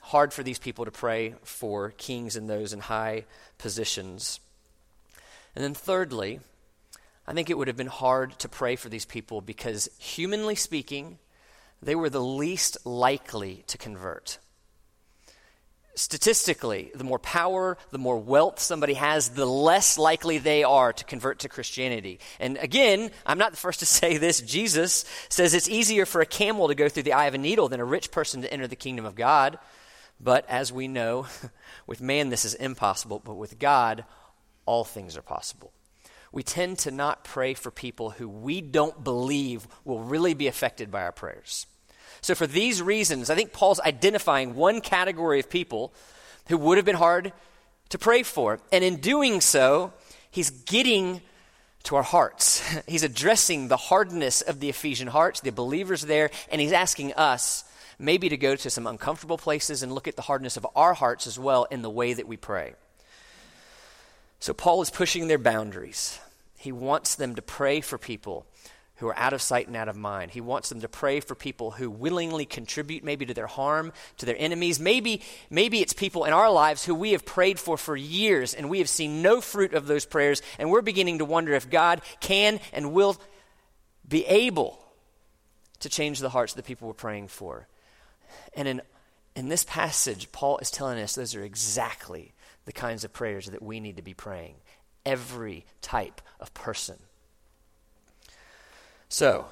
hard 0.00 0.32
for 0.32 0.42
these 0.42 0.58
people 0.58 0.84
to 0.84 0.90
pray 0.90 1.36
for 1.44 1.92
kings 1.92 2.34
and 2.34 2.50
those 2.50 2.72
in 2.72 2.80
high 2.80 3.24
positions. 3.56 4.40
And 5.54 5.62
then 5.62 5.74
thirdly, 5.74 6.40
I 7.24 7.34
think 7.34 7.50
it 7.50 7.56
would 7.56 7.68
have 7.68 7.76
been 7.76 7.86
hard 7.86 8.36
to 8.40 8.48
pray 8.48 8.74
for 8.74 8.88
these 8.88 9.04
people 9.04 9.40
because, 9.40 9.88
humanly 10.00 10.56
speaking, 10.56 11.20
they 11.80 11.94
were 11.94 12.10
the 12.10 12.20
least 12.20 12.84
likely 12.84 13.62
to 13.68 13.78
convert 13.78 14.40
statistically, 15.98 16.92
the 16.94 17.04
more 17.04 17.18
power, 17.18 17.76
the 17.90 17.98
more 17.98 18.18
wealth 18.18 18.60
somebody 18.60 18.94
has, 18.94 19.30
the 19.30 19.46
less 19.46 19.98
likely 19.98 20.38
they 20.38 20.62
are 20.62 20.92
to 20.92 21.04
convert 21.04 21.40
to 21.40 21.48
Christianity. 21.48 22.20
And 22.38 22.56
again, 22.58 23.10
I'm 23.26 23.38
not 23.38 23.50
the 23.50 23.58
first 23.58 23.80
to 23.80 23.86
say 24.00 24.16
this. 24.16 24.40
Jesus 24.40 25.04
says 25.28 25.54
it's 25.54 25.68
easier 25.68 26.06
for 26.06 26.20
a 26.20 26.26
camel 26.26 26.68
to 26.68 26.74
go 26.74 26.88
through 26.88 27.02
the 27.02 27.14
eye 27.14 27.26
of 27.26 27.34
a 27.34 27.38
needle 27.38 27.68
than 27.68 27.80
a 27.80 27.84
rich 27.84 28.10
person 28.10 28.42
to 28.42 28.52
enter 28.52 28.66
the 28.66 28.76
kingdom 28.76 29.04
of 29.04 29.16
God. 29.16 29.58
But 30.20 30.48
as 30.48 30.72
we 30.72 30.88
know, 30.88 31.26
with 31.86 32.00
man 32.00 32.30
this 32.30 32.44
is 32.44 32.54
impossible, 32.54 33.20
but 33.24 33.34
with 33.34 33.58
God, 33.58 34.04
all 34.66 34.84
things 34.84 35.16
are 35.16 35.22
possible. 35.22 35.72
We 36.30 36.42
tend 36.42 36.78
to 36.80 36.90
not 36.90 37.24
pray 37.24 37.54
for 37.54 37.70
people 37.70 38.10
who 38.10 38.28
we 38.28 38.60
don't 38.60 39.02
believe 39.02 39.66
will 39.84 40.00
really 40.00 40.34
be 40.34 40.46
affected 40.46 40.90
by 40.90 41.02
our 41.02 41.12
prayers. 41.12 41.66
So, 42.20 42.34
for 42.34 42.46
these 42.46 42.82
reasons, 42.82 43.30
I 43.30 43.34
think 43.34 43.52
Paul's 43.52 43.80
identifying 43.80 44.54
one 44.54 44.80
category 44.80 45.40
of 45.40 45.48
people 45.48 45.92
who 46.48 46.58
would 46.58 46.78
have 46.78 46.84
been 46.84 46.96
hard 46.96 47.32
to 47.90 47.98
pray 47.98 48.22
for. 48.22 48.60
And 48.72 48.82
in 48.82 48.96
doing 48.96 49.40
so, 49.40 49.92
he's 50.30 50.50
getting 50.50 51.20
to 51.84 51.96
our 51.96 52.02
hearts. 52.02 52.62
He's 52.86 53.02
addressing 53.02 53.68
the 53.68 53.76
hardness 53.76 54.42
of 54.42 54.60
the 54.60 54.68
Ephesian 54.68 55.08
hearts, 55.08 55.40
the 55.40 55.52
believers 55.52 56.02
there, 56.02 56.30
and 56.50 56.60
he's 56.60 56.72
asking 56.72 57.14
us 57.14 57.64
maybe 57.98 58.28
to 58.28 58.36
go 58.36 58.56
to 58.56 58.68
some 58.68 58.86
uncomfortable 58.86 59.38
places 59.38 59.82
and 59.82 59.92
look 59.92 60.08
at 60.08 60.16
the 60.16 60.22
hardness 60.22 60.56
of 60.56 60.66
our 60.76 60.92
hearts 60.92 61.26
as 61.26 61.38
well 61.38 61.64
in 61.64 61.82
the 61.82 61.90
way 61.90 62.12
that 62.12 62.28
we 62.28 62.36
pray. 62.36 62.74
So, 64.40 64.52
Paul 64.52 64.82
is 64.82 64.90
pushing 64.90 65.28
their 65.28 65.38
boundaries. 65.38 66.18
He 66.58 66.72
wants 66.72 67.14
them 67.14 67.36
to 67.36 67.42
pray 67.42 67.80
for 67.80 67.96
people 67.96 68.46
who 68.98 69.08
are 69.08 69.18
out 69.18 69.32
of 69.32 69.40
sight 69.40 69.68
and 69.68 69.76
out 69.76 69.88
of 69.88 69.96
mind. 69.96 70.32
He 70.32 70.40
wants 70.40 70.68
them 70.68 70.80
to 70.80 70.88
pray 70.88 71.20
for 71.20 71.34
people 71.34 71.72
who 71.72 71.88
willingly 71.88 72.44
contribute 72.44 73.04
maybe 73.04 73.26
to 73.26 73.34
their 73.34 73.46
harm, 73.46 73.92
to 74.18 74.26
their 74.26 74.36
enemies. 74.38 74.80
Maybe, 74.80 75.22
maybe 75.50 75.80
it's 75.80 75.92
people 75.92 76.24
in 76.24 76.32
our 76.32 76.50
lives 76.50 76.84
who 76.84 76.94
we 76.94 77.12
have 77.12 77.24
prayed 77.24 77.60
for 77.60 77.76
for 77.76 77.96
years 77.96 78.54
and 78.54 78.68
we 78.68 78.78
have 78.78 78.88
seen 78.88 79.22
no 79.22 79.40
fruit 79.40 79.72
of 79.72 79.86
those 79.86 80.04
prayers, 80.04 80.42
and 80.58 80.70
we're 80.70 80.82
beginning 80.82 81.18
to 81.18 81.24
wonder 81.24 81.54
if 81.54 81.70
God 81.70 82.02
can 82.20 82.60
and 82.72 82.92
will 82.92 83.16
be 84.06 84.26
able 84.26 84.84
to 85.80 85.88
change 85.88 86.18
the 86.18 86.30
hearts 86.30 86.52
of 86.52 86.56
the 86.56 86.62
people 86.64 86.88
we're 86.88 86.94
praying 86.94 87.28
for. 87.28 87.68
And 88.54 88.66
in, 88.66 88.82
in 89.36 89.48
this 89.48 89.64
passage, 89.64 90.32
Paul 90.32 90.58
is 90.58 90.70
telling 90.70 90.98
us 90.98 91.14
those 91.14 91.36
are 91.36 91.44
exactly 91.44 92.34
the 92.64 92.72
kinds 92.72 93.04
of 93.04 93.12
prayers 93.12 93.46
that 93.46 93.62
we 93.62 93.78
need 93.78 93.96
to 93.96 94.02
be 94.02 94.14
praying. 94.14 94.56
Every 95.06 95.64
type 95.80 96.20
of 96.40 96.52
person. 96.52 96.96
So, 99.08 99.46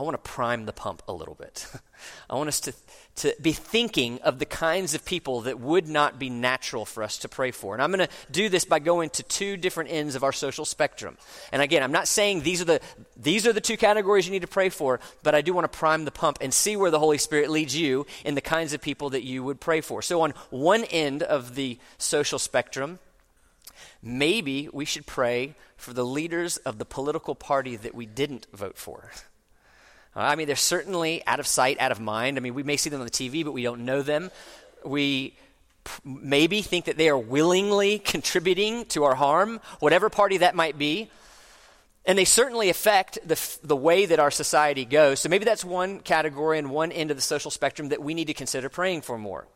I 0.00 0.02
want 0.02 0.14
to 0.14 0.30
prime 0.30 0.64
the 0.64 0.72
pump 0.72 1.02
a 1.08 1.12
little 1.12 1.34
bit. 1.34 1.66
I 2.30 2.34
want 2.34 2.48
us 2.48 2.58
to, 2.60 2.72
to 3.16 3.36
be 3.42 3.52
thinking 3.52 4.18
of 4.22 4.38
the 4.38 4.46
kinds 4.46 4.94
of 4.94 5.04
people 5.04 5.42
that 5.42 5.60
would 5.60 5.86
not 5.86 6.18
be 6.18 6.30
natural 6.30 6.86
for 6.86 7.02
us 7.02 7.18
to 7.18 7.28
pray 7.28 7.50
for. 7.50 7.74
And 7.74 7.82
I'm 7.82 7.92
going 7.92 8.08
to 8.08 8.32
do 8.32 8.48
this 8.48 8.64
by 8.64 8.78
going 8.78 9.10
to 9.10 9.22
two 9.22 9.58
different 9.58 9.90
ends 9.90 10.14
of 10.14 10.24
our 10.24 10.32
social 10.32 10.64
spectrum. 10.64 11.18
And 11.52 11.60
again, 11.60 11.82
I'm 11.82 11.92
not 11.92 12.08
saying 12.08 12.40
these 12.40 12.62
are 12.62 12.64
the, 12.64 12.80
these 13.14 13.46
are 13.46 13.52
the 13.52 13.60
two 13.60 13.76
categories 13.76 14.24
you 14.24 14.32
need 14.32 14.40
to 14.40 14.48
pray 14.48 14.70
for, 14.70 15.00
but 15.22 15.34
I 15.34 15.42
do 15.42 15.52
want 15.52 15.70
to 15.70 15.78
prime 15.78 16.06
the 16.06 16.10
pump 16.10 16.38
and 16.40 16.54
see 16.54 16.76
where 16.76 16.90
the 16.90 16.98
Holy 16.98 17.18
Spirit 17.18 17.50
leads 17.50 17.76
you 17.76 18.06
in 18.24 18.34
the 18.34 18.40
kinds 18.40 18.72
of 18.72 18.80
people 18.80 19.10
that 19.10 19.22
you 19.22 19.44
would 19.44 19.60
pray 19.60 19.82
for. 19.82 20.00
So, 20.00 20.22
on 20.22 20.32
one 20.48 20.84
end 20.84 21.22
of 21.22 21.56
the 21.56 21.78
social 21.98 22.38
spectrum, 22.38 23.00
maybe 24.02 24.68
we 24.72 24.84
should 24.84 25.06
pray 25.06 25.54
for 25.76 25.92
the 25.92 26.04
leaders 26.04 26.56
of 26.58 26.78
the 26.78 26.84
political 26.84 27.34
party 27.34 27.76
that 27.76 27.94
we 27.94 28.06
didn't 28.06 28.46
vote 28.52 28.76
for. 28.76 29.10
Uh, 30.14 30.20
I 30.20 30.36
mean, 30.36 30.46
they're 30.46 30.56
certainly 30.56 31.24
out 31.26 31.40
of 31.40 31.46
sight, 31.46 31.80
out 31.80 31.92
of 31.92 32.00
mind. 32.00 32.36
I 32.36 32.40
mean, 32.40 32.54
we 32.54 32.62
may 32.62 32.76
see 32.76 32.90
them 32.90 33.00
on 33.00 33.06
the 33.06 33.12
TV, 33.12 33.44
but 33.44 33.52
we 33.52 33.62
don't 33.62 33.84
know 33.84 34.02
them. 34.02 34.30
We 34.84 35.34
maybe 36.04 36.62
think 36.62 36.86
that 36.86 36.96
they 36.96 37.08
are 37.08 37.18
willingly 37.18 37.98
contributing 37.98 38.84
to 38.86 39.04
our 39.04 39.14
harm, 39.14 39.60
whatever 39.78 40.10
party 40.10 40.38
that 40.38 40.54
might 40.54 40.78
be. 40.78 41.10
And 42.06 42.18
they 42.18 42.24
certainly 42.24 42.70
affect 42.70 43.18
the, 43.26 43.38
the 43.62 43.76
way 43.76 44.06
that 44.06 44.18
our 44.18 44.30
society 44.30 44.84
goes. 44.84 45.20
So 45.20 45.28
maybe 45.28 45.44
that's 45.44 45.64
one 45.64 46.00
category 46.00 46.58
and 46.58 46.70
one 46.70 46.92
end 46.92 47.10
of 47.10 47.16
the 47.16 47.22
social 47.22 47.50
spectrum 47.50 47.90
that 47.90 48.02
we 48.02 48.14
need 48.14 48.26
to 48.26 48.34
consider 48.34 48.68
praying 48.68 49.02
for 49.02 49.18
more. 49.18 49.46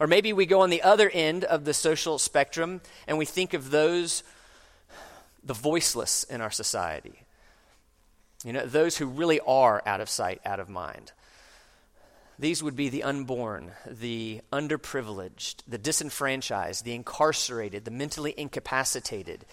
Or 0.00 0.06
maybe 0.06 0.32
we 0.32 0.46
go 0.46 0.60
on 0.60 0.70
the 0.70 0.82
other 0.82 1.10
end 1.10 1.44
of 1.44 1.64
the 1.64 1.74
social 1.74 2.18
spectrum 2.18 2.80
and 3.06 3.18
we 3.18 3.24
think 3.24 3.54
of 3.54 3.70
those, 3.70 4.22
the 5.42 5.54
voiceless 5.54 6.24
in 6.24 6.40
our 6.40 6.50
society 6.50 7.24
you 8.44 8.52
know, 8.52 8.66
those 8.66 8.96
who 8.96 9.06
really 9.06 9.40
are 9.40 9.82
out 9.84 10.00
of 10.00 10.08
sight, 10.08 10.40
out 10.44 10.60
of 10.60 10.68
mind. 10.68 11.12
These 12.38 12.62
would 12.62 12.76
be 12.76 12.88
the 12.88 13.02
unborn, 13.02 13.72
the 13.84 14.42
underprivileged, 14.52 15.56
the 15.66 15.78
disenfranchised, 15.78 16.84
the 16.84 16.94
incarcerated, 16.94 17.84
the 17.84 17.90
mentally 17.90 18.32
incapacitated. 18.36 19.44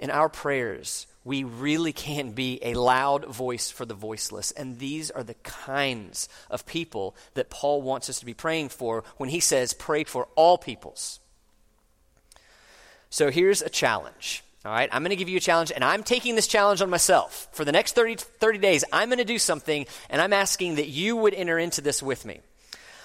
In 0.00 0.10
our 0.10 0.28
prayers, 0.28 1.06
we 1.24 1.44
really 1.44 1.92
can 1.92 2.32
be 2.32 2.58
a 2.62 2.74
loud 2.74 3.26
voice 3.26 3.70
for 3.70 3.84
the 3.84 3.94
voiceless. 3.94 4.50
And 4.52 4.78
these 4.78 5.10
are 5.10 5.22
the 5.22 5.34
kinds 5.34 6.28
of 6.50 6.66
people 6.66 7.14
that 7.34 7.50
Paul 7.50 7.82
wants 7.82 8.10
us 8.10 8.18
to 8.20 8.26
be 8.26 8.34
praying 8.34 8.70
for 8.70 9.04
when 9.16 9.28
he 9.28 9.40
says, 9.40 9.72
pray 9.72 10.04
for 10.04 10.28
all 10.34 10.58
peoples. 10.58 11.20
So 13.10 13.30
here's 13.30 13.62
a 13.62 13.68
challenge. 13.68 14.42
All 14.64 14.72
right, 14.72 14.88
I'm 14.92 15.02
going 15.02 15.10
to 15.10 15.16
give 15.16 15.28
you 15.28 15.38
a 15.38 15.40
challenge, 15.40 15.72
and 15.74 15.82
I'm 15.82 16.04
taking 16.04 16.36
this 16.36 16.46
challenge 16.46 16.82
on 16.82 16.88
myself. 16.88 17.48
For 17.50 17.64
the 17.64 17.72
next 17.72 17.96
30, 17.96 18.14
30 18.14 18.58
days, 18.58 18.84
I'm 18.92 19.08
going 19.08 19.18
to 19.18 19.24
do 19.24 19.38
something, 19.38 19.86
and 20.08 20.22
I'm 20.22 20.32
asking 20.32 20.76
that 20.76 20.86
you 20.86 21.16
would 21.16 21.34
enter 21.34 21.58
into 21.58 21.80
this 21.80 22.00
with 22.00 22.24
me. 22.24 22.40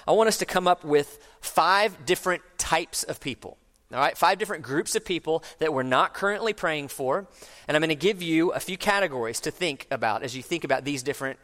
I 0.07 0.12
want 0.12 0.27
us 0.27 0.38
to 0.38 0.45
come 0.45 0.67
up 0.67 0.83
with 0.83 1.19
five 1.41 2.05
different 2.05 2.43
types 2.59 3.03
of 3.03 3.19
people. 3.19 3.57
All 3.94 4.00
right, 4.00 4.17
five 4.17 4.38
different 4.38 4.63
groups 4.63 4.96
of 4.98 5.06
people 5.06 5.44
that 5.60 5.74
we're 5.74 5.84
not 5.84 6.13
currently 6.13 6.51
praying 6.51 6.89
for. 6.89 7.25
And 7.67 7.77
I'm 7.77 7.82
going 7.82 7.89
to 7.89 7.96
give 7.96 8.22
you 8.22 8.51
a 8.51 8.60
few 8.60 8.77
categories 8.77 9.39
to 9.41 9.51
think 9.51 9.88
about 9.89 10.24
as 10.24 10.36
you 10.36 10.44
think 10.44 10.65
about 10.65 10.84
these 10.84 11.03
different, 11.03 11.39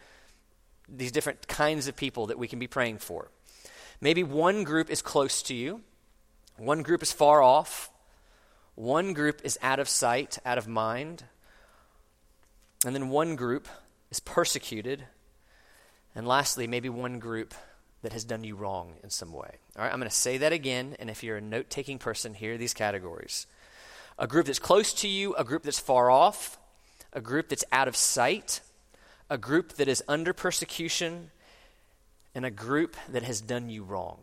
these 0.90 1.14
different 1.14 1.48
kinds 1.48 1.88
of 1.88 1.96
people 1.96 2.28
that 2.28 2.38
we 2.38 2.50
can 2.50 2.60
be 2.60 2.68
praying 2.68 2.98
for. 2.98 3.32
Maybe 4.02 4.24
one 4.24 4.66
group 4.66 4.90
is 4.90 5.02
close 5.02 5.42
to 5.44 5.56
you, 5.56 5.82
one 6.58 6.84
group 6.84 7.02
is 7.02 7.14
far 7.14 7.42
off, 7.42 7.90
one 8.76 9.14
group 9.14 9.40
is 9.46 9.58
out 9.62 9.80
of 9.80 9.88
sight, 9.88 10.38
out 10.46 10.58
of 10.58 10.68
mind. 10.68 11.24
And 12.86 12.94
then 12.94 13.08
one 13.08 13.38
group 13.38 13.70
is 14.12 14.20
persecuted. 14.20 15.06
And 16.14 16.28
lastly, 16.28 16.68
maybe 16.68 16.90
one 16.90 17.20
group 17.20 17.54
that 18.04 18.14
has 18.14 18.24
done 18.24 18.44
you 18.44 18.56
wrong 18.56 18.94
in 19.04 19.10
some 19.10 19.34
way. 19.34 19.58
All 19.76 19.84
right, 19.84 19.92
I'm 19.92 20.00
going 20.00 20.10
to 20.10 20.16
say 20.16 20.38
that 20.38 20.54
again. 20.54 20.96
And 21.00 21.10
if 21.10 21.24
you're 21.24 21.38
a 21.38 21.42
note 21.42 21.70
taking 21.70 21.98
person, 21.98 22.34
here 22.34 22.54
are 22.54 22.58
these 22.58 22.74
categories 22.74 23.48
a 24.20 24.28
group 24.28 24.46
that's 24.46 24.60
close 24.60 24.94
to 24.94 25.08
you, 25.08 25.34
a 25.36 25.44
group 25.44 25.64
that's 25.64 25.80
far 25.80 26.12
off, 26.12 26.60
a 27.14 27.22
group 27.22 27.50
that's 27.50 27.66
out 27.72 27.88
of 27.88 27.96
sight, 27.96 28.62
a 29.28 29.40
group 29.40 29.74
that 29.74 29.88
is 29.88 30.04
under 30.08 30.34
persecution, 30.34 31.32
and 32.36 32.46
a 32.46 32.52
group 32.52 32.96
that 33.10 33.24
has 33.24 33.42
done 33.42 33.70
you 33.70 33.84
wrong. 33.84 34.20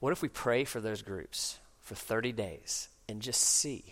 What 0.00 0.12
if 0.12 0.20
we 0.20 0.28
pray 0.28 0.64
for 0.64 0.80
those 0.80 1.02
groups 1.02 1.58
for 1.80 1.94
30 1.94 2.32
days 2.32 2.88
and 3.08 3.22
just 3.22 3.40
see? 3.40 3.84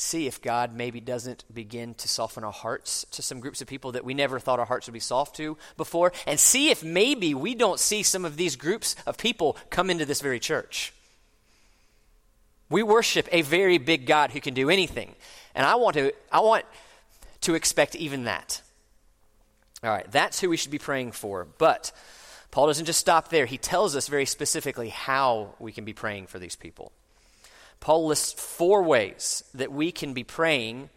See 0.00 0.28
if 0.28 0.40
God 0.40 0.76
maybe 0.76 1.00
doesn't 1.00 1.42
begin 1.52 1.94
to 1.94 2.06
soften 2.06 2.44
our 2.44 2.52
hearts 2.52 3.04
to 3.10 3.20
some 3.20 3.40
groups 3.40 3.60
of 3.60 3.66
people 3.66 3.90
that 3.90 4.04
we 4.04 4.14
never 4.14 4.38
thought 4.38 4.60
our 4.60 4.64
hearts 4.64 4.86
would 4.86 4.92
be 4.92 5.00
soft 5.00 5.34
to 5.38 5.58
before, 5.76 6.12
and 6.24 6.38
see 6.38 6.70
if 6.70 6.84
maybe 6.84 7.34
we 7.34 7.56
don't 7.56 7.80
see 7.80 8.04
some 8.04 8.24
of 8.24 8.36
these 8.36 8.54
groups 8.54 8.94
of 9.06 9.18
people 9.18 9.56
come 9.70 9.90
into 9.90 10.04
this 10.04 10.20
very 10.20 10.38
church. 10.38 10.92
We 12.70 12.84
worship 12.84 13.28
a 13.32 13.42
very 13.42 13.78
big 13.78 14.06
God 14.06 14.30
who 14.30 14.40
can 14.40 14.54
do 14.54 14.70
anything. 14.70 15.16
And 15.52 15.66
I 15.66 15.74
want 15.74 15.94
to 15.94 16.12
I 16.30 16.42
want 16.42 16.64
to 17.40 17.56
expect 17.56 17.96
even 17.96 18.22
that. 18.22 18.62
All 19.82 19.90
right, 19.90 20.08
that's 20.12 20.40
who 20.40 20.48
we 20.48 20.56
should 20.56 20.70
be 20.70 20.78
praying 20.78 21.10
for. 21.10 21.44
But 21.58 21.90
Paul 22.52 22.68
doesn't 22.68 22.86
just 22.86 23.00
stop 23.00 23.30
there. 23.30 23.46
He 23.46 23.58
tells 23.58 23.96
us 23.96 24.06
very 24.06 24.26
specifically 24.26 24.90
how 24.90 25.54
we 25.58 25.72
can 25.72 25.84
be 25.84 25.92
praying 25.92 26.28
for 26.28 26.38
these 26.38 26.54
people. 26.54 26.92
Paul 27.80 28.06
lists 28.06 28.32
four 28.32 28.82
ways 28.82 29.44
that 29.54 29.72
we 29.72 29.92
can 29.92 30.12
be 30.12 30.24
praying 30.24 30.90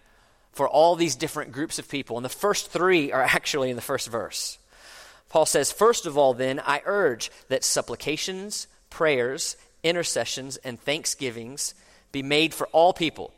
for 0.51 0.67
all 0.67 0.95
these 0.95 1.15
different 1.15 1.51
groups 1.51 1.79
of 1.79 1.89
people. 1.89 2.17
And 2.17 2.25
the 2.25 2.29
first 2.29 2.71
three 2.71 3.11
are 3.11 3.21
actually 3.21 3.69
in 3.69 3.75
the 3.75 3.81
first 3.81 4.09
verse. 4.09 4.57
Paul 5.29 5.45
says, 5.45 5.71
First 5.71 6.05
of 6.05 6.17
all, 6.17 6.33
then, 6.33 6.59
I 6.59 6.81
urge 6.85 7.31
that 7.47 7.63
supplications, 7.63 8.67
prayers, 8.89 9.55
intercessions, 9.83 10.57
and 10.57 10.79
thanksgivings 10.79 11.73
be 12.11 12.21
made 12.21 12.53
for 12.53 12.67
all 12.67 12.93
people. 12.93 13.33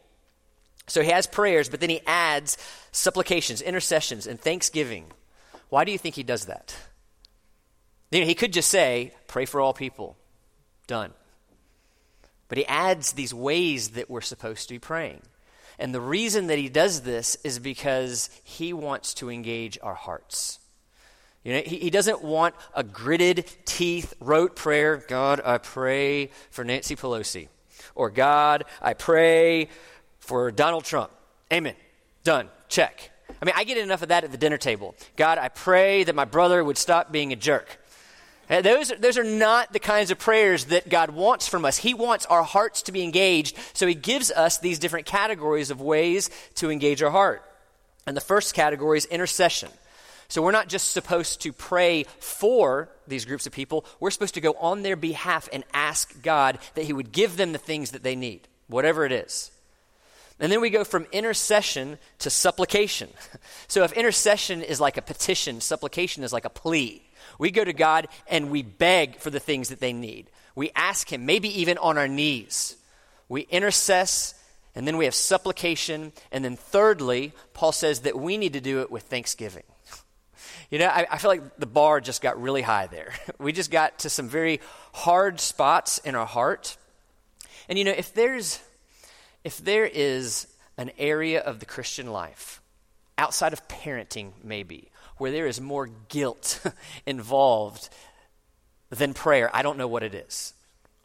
So 0.87 1.01
he 1.01 1.11
has 1.11 1.27
prayers, 1.27 1.69
but 1.69 1.79
then 1.79 1.89
he 1.89 2.01
adds 2.05 2.57
supplications, 2.91 3.61
intercessions, 3.61 4.27
and 4.27 4.39
thanksgiving. 4.39 5.05
Why 5.69 5.85
do 5.85 5.91
you 5.91 5.97
think 5.97 6.15
he 6.15 6.23
does 6.23 6.45
that? 6.45 6.75
You 8.11 8.21
know, 8.21 8.25
he 8.25 8.35
could 8.35 8.53
just 8.53 8.69
say, 8.69 9.13
pray 9.27 9.45
for 9.45 9.61
all 9.61 9.73
people. 9.73 10.17
Done. 10.87 11.13
But 12.53 12.59
he 12.59 12.65
adds 12.67 13.13
these 13.13 13.33
ways 13.33 13.89
that 13.93 14.11
we're 14.11 14.21
supposed 14.21 14.67
to 14.67 14.75
be 14.75 14.77
praying. 14.77 15.23
And 15.79 15.91
the 15.91 15.99
reason 15.99 16.45
that 16.45 16.59
he 16.59 16.69
does 16.69 17.01
this 17.01 17.35
is 17.43 17.57
because 17.57 18.29
he 18.43 18.73
wants 18.73 19.15
to 19.15 19.31
engage 19.31 19.79
our 19.81 19.95
hearts. 19.95 20.59
You 21.43 21.53
know, 21.53 21.61
he, 21.65 21.79
he 21.79 21.89
doesn't 21.89 22.21
want 22.21 22.53
a 22.75 22.83
gritted 22.83 23.47
teeth, 23.65 24.13
rote 24.19 24.55
prayer 24.55 24.97
God, 24.97 25.41
I 25.43 25.57
pray 25.57 26.29
for 26.51 26.63
Nancy 26.63 26.95
Pelosi. 26.95 27.47
Or 27.95 28.11
God, 28.11 28.65
I 28.83 28.93
pray 28.93 29.69
for 30.19 30.51
Donald 30.51 30.83
Trump. 30.83 31.11
Amen. 31.51 31.73
Done. 32.23 32.49
Check. 32.69 33.09
I 33.41 33.45
mean, 33.45 33.55
I 33.57 33.63
get 33.63 33.79
enough 33.79 34.03
of 34.03 34.09
that 34.09 34.25
at 34.25 34.31
the 34.31 34.37
dinner 34.37 34.59
table. 34.59 34.93
God, 35.15 35.39
I 35.39 35.49
pray 35.49 36.03
that 36.03 36.13
my 36.13 36.25
brother 36.25 36.63
would 36.63 36.77
stop 36.77 37.11
being 37.11 37.33
a 37.33 37.35
jerk. 37.35 37.79
Uh, 38.49 38.61
those, 38.61 38.89
those 38.99 39.17
are 39.17 39.23
not 39.23 39.71
the 39.71 39.79
kinds 39.79 40.11
of 40.11 40.19
prayers 40.19 40.65
that 40.65 40.89
God 40.89 41.11
wants 41.11 41.47
from 41.47 41.63
us. 41.65 41.77
He 41.77 41.93
wants 41.93 42.25
our 42.25 42.43
hearts 42.43 42.81
to 42.83 42.91
be 42.91 43.03
engaged, 43.03 43.57
so 43.73 43.87
He 43.87 43.95
gives 43.95 44.31
us 44.31 44.57
these 44.57 44.79
different 44.79 45.05
categories 45.05 45.71
of 45.71 45.81
ways 45.81 46.29
to 46.55 46.69
engage 46.69 47.01
our 47.01 47.11
heart. 47.11 47.43
And 48.05 48.17
the 48.17 48.21
first 48.21 48.53
category 48.53 48.97
is 48.97 49.05
intercession. 49.05 49.69
So 50.27 50.41
we're 50.41 50.51
not 50.51 50.67
just 50.67 50.91
supposed 50.91 51.41
to 51.41 51.53
pray 51.53 52.05
for 52.19 52.89
these 53.07 53.25
groups 53.25 53.45
of 53.45 53.53
people, 53.53 53.85
we're 53.99 54.11
supposed 54.11 54.33
to 54.33 54.41
go 54.41 54.53
on 54.59 54.81
their 54.81 54.95
behalf 54.95 55.47
and 55.53 55.63
ask 55.73 56.21
God 56.21 56.59
that 56.75 56.85
He 56.85 56.93
would 56.93 57.11
give 57.11 57.37
them 57.37 57.53
the 57.53 57.57
things 57.57 57.91
that 57.91 58.03
they 58.03 58.15
need, 58.15 58.47
whatever 58.67 59.05
it 59.05 59.11
is. 59.11 59.51
And 60.39 60.51
then 60.51 60.59
we 60.59 60.69
go 60.69 60.83
from 60.83 61.05
intercession 61.11 61.97
to 62.19 62.29
supplication. 62.29 63.09
So 63.67 63.83
if 63.83 63.93
intercession 63.93 64.61
is 64.61 64.79
like 64.79 64.97
a 64.97 65.01
petition, 65.01 65.59
supplication 65.59 66.23
is 66.23 66.31
like 66.31 66.45
a 66.45 66.49
plea. 66.49 67.01
We 67.39 67.51
go 67.51 67.63
to 67.63 67.73
God 67.73 68.07
and 68.27 68.51
we 68.51 68.61
beg 68.61 69.17
for 69.17 69.29
the 69.29 69.39
things 69.39 69.69
that 69.69 69.79
they 69.79 69.93
need. 69.93 70.29
We 70.55 70.71
ask 70.75 71.11
Him, 71.11 71.25
maybe 71.25 71.61
even 71.61 71.77
on 71.77 71.97
our 71.97 72.07
knees. 72.07 72.75
we 73.29 73.45
intercess, 73.45 74.33
and 74.75 74.87
then 74.87 74.97
we 74.97 75.05
have 75.05 75.15
supplication. 75.15 76.13
And 76.31 76.43
then, 76.43 76.55
thirdly, 76.55 77.33
Paul 77.53 77.71
says 77.71 78.01
that 78.01 78.17
we 78.17 78.37
need 78.37 78.53
to 78.53 78.61
do 78.61 78.81
it 78.81 78.91
with 78.91 79.03
thanksgiving. 79.03 79.63
You 80.69 80.79
know, 80.79 80.87
I, 80.87 81.05
I, 81.11 81.17
feel 81.19 81.29
like 81.29 81.57
the 81.57 81.67
bar 81.67 82.01
just 82.01 82.19
got 82.23 82.41
really 82.41 82.63
high 82.63 82.87
there. 82.87 83.13
We 83.37 83.51
just 83.51 83.69
got 83.69 83.99
to 83.99 84.09
some 84.09 84.27
very 84.27 84.59
hard 84.91 85.39
spots 85.39 85.99
in 85.99 86.15
our 86.15 86.25
heart. 86.25 86.77
And 87.69 87.77
you 87.77 87.85
know, 87.85 87.91
if 87.91 88.11
there's 88.15 88.59
if 89.43 89.57
there 89.57 89.85
is 89.85 90.47
an 90.77 90.91
area 90.97 91.41
of 91.41 91.59
the 91.59 91.65
Christian 91.65 92.07
life 92.07 92.61
outside 93.17 93.53
of 93.53 93.67
parenting, 93.67 94.31
maybe, 94.43 94.89
where 95.23 95.31
there 95.31 95.47
is 95.47 95.61
more 95.61 95.87
guilt 96.09 96.59
involved 97.05 97.87
than 98.89 99.13
prayer, 99.13 99.49
I 99.53 99.61
don't 99.61 99.77
know 99.77 99.87
what 99.87 100.03
it 100.03 100.13
is. 100.13 100.53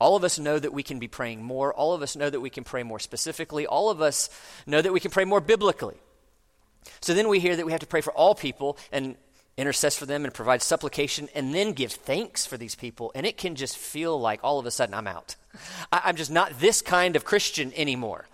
All 0.00 0.16
of 0.16 0.24
us 0.24 0.40
know 0.40 0.58
that 0.58 0.72
we 0.72 0.82
can 0.82 0.98
be 0.98 1.06
praying 1.06 1.44
more. 1.44 1.72
All 1.72 1.92
of 1.92 2.02
us 2.02 2.16
know 2.16 2.28
that 2.28 2.40
we 2.40 2.50
can 2.50 2.64
pray 2.64 2.82
more 2.82 2.98
specifically. 2.98 3.64
All 3.64 3.90
of 3.90 4.02
us 4.02 4.28
know 4.66 4.82
that 4.82 4.92
we 4.92 4.98
can 4.98 5.12
pray 5.12 5.24
more 5.24 5.40
biblically. 5.40 5.94
So 7.00 7.14
then 7.14 7.28
we 7.28 7.38
hear 7.38 7.54
that 7.54 7.64
we 7.64 7.70
have 7.70 7.80
to 7.82 7.86
pray 7.86 8.00
for 8.00 8.12
all 8.12 8.34
people 8.34 8.76
and 8.90 9.14
intercess 9.56 9.96
for 9.96 10.04
them 10.04 10.24
and 10.24 10.34
provide 10.34 10.62
supplication 10.62 11.28
and 11.32 11.54
then 11.54 11.70
give 11.70 11.92
thanks 11.92 12.44
for 12.44 12.56
these 12.56 12.74
people. 12.74 13.12
And 13.14 13.24
it 13.24 13.36
can 13.36 13.54
just 13.54 13.78
feel 13.78 14.20
like 14.20 14.40
all 14.42 14.58
of 14.58 14.66
a 14.66 14.72
sudden 14.72 14.96
I'm 14.96 15.06
out. 15.06 15.36
I, 15.92 16.08
am 16.08 16.16
just 16.16 16.32
not 16.32 16.58
this 16.58 16.82
kind 16.82 17.14
of 17.14 17.24
Christian 17.24 17.72
anymore. 17.76 18.26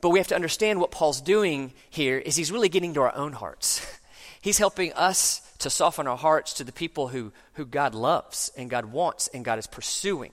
But 0.00 0.10
we 0.10 0.20
have 0.20 0.28
to 0.28 0.36
understand 0.36 0.78
what 0.78 0.92
Paul's 0.92 1.20
doing 1.20 1.72
here 1.90 2.18
is 2.18 2.36
he's 2.36 2.52
really 2.52 2.68
getting 2.68 2.94
to 2.94 3.00
our 3.00 3.16
own 3.16 3.32
hearts. 3.32 3.84
He's 4.46 4.58
helping 4.58 4.92
us 4.92 5.40
to 5.58 5.70
soften 5.70 6.06
our 6.06 6.16
hearts 6.16 6.52
to 6.52 6.62
the 6.62 6.70
people 6.70 7.08
who, 7.08 7.32
who 7.54 7.66
God 7.66 7.96
loves 7.96 8.48
and 8.56 8.70
God 8.70 8.84
wants 8.84 9.26
and 9.26 9.44
God 9.44 9.58
is 9.58 9.66
pursuing. 9.66 10.30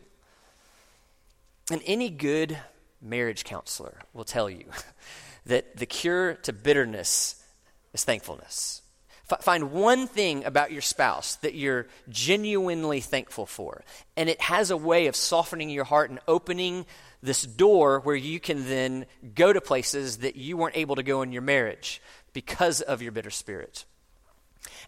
And 1.72 1.82
any 1.88 2.12
good 2.12 2.56
marriage 3.02 3.44
counselor 3.44 3.98
will 4.14 4.24
tell 4.24 4.52
you 4.52 4.66
that 5.48 5.78
the 5.78 5.88
cure 5.88 6.36
to 6.44 6.54
bitterness 6.54 7.44
is 7.92 8.04
thankfulness. 8.04 8.84
F- 9.32 9.44
find 9.44 9.72
one 9.72 10.06
thing 10.06 10.46
about 10.46 10.72
your 10.72 10.84
spouse 10.84 11.38
that 11.38 11.56
you're 11.56 11.88
genuinely 12.08 13.00
thankful 13.00 13.48
for, 13.48 13.84
and 14.16 14.30
it 14.30 14.42
has 14.42 14.70
a 14.70 14.78
way 14.78 15.08
of 15.08 15.16
softening 15.16 15.72
your 15.72 15.86
heart 15.86 16.12
and 16.12 16.20
opening 16.28 16.86
this 17.24 17.42
door 17.42 18.00
where 18.00 18.16
you 18.16 18.40
can 18.40 18.70
then 18.70 19.08
go 19.34 19.52
to 19.52 19.60
places 19.60 20.18
that 20.18 20.36
you 20.36 20.56
weren't 20.56 20.78
able 20.78 20.98
to 20.98 21.02
go 21.02 21.24
in 21.24 21.32
your 21.32 21.42
marriage 21.42 22.00
because 22.32 22.80
of 22.82 23.02
your 23.02 23.12
bitter 23.12 23.32
spirit. 23.32 23.86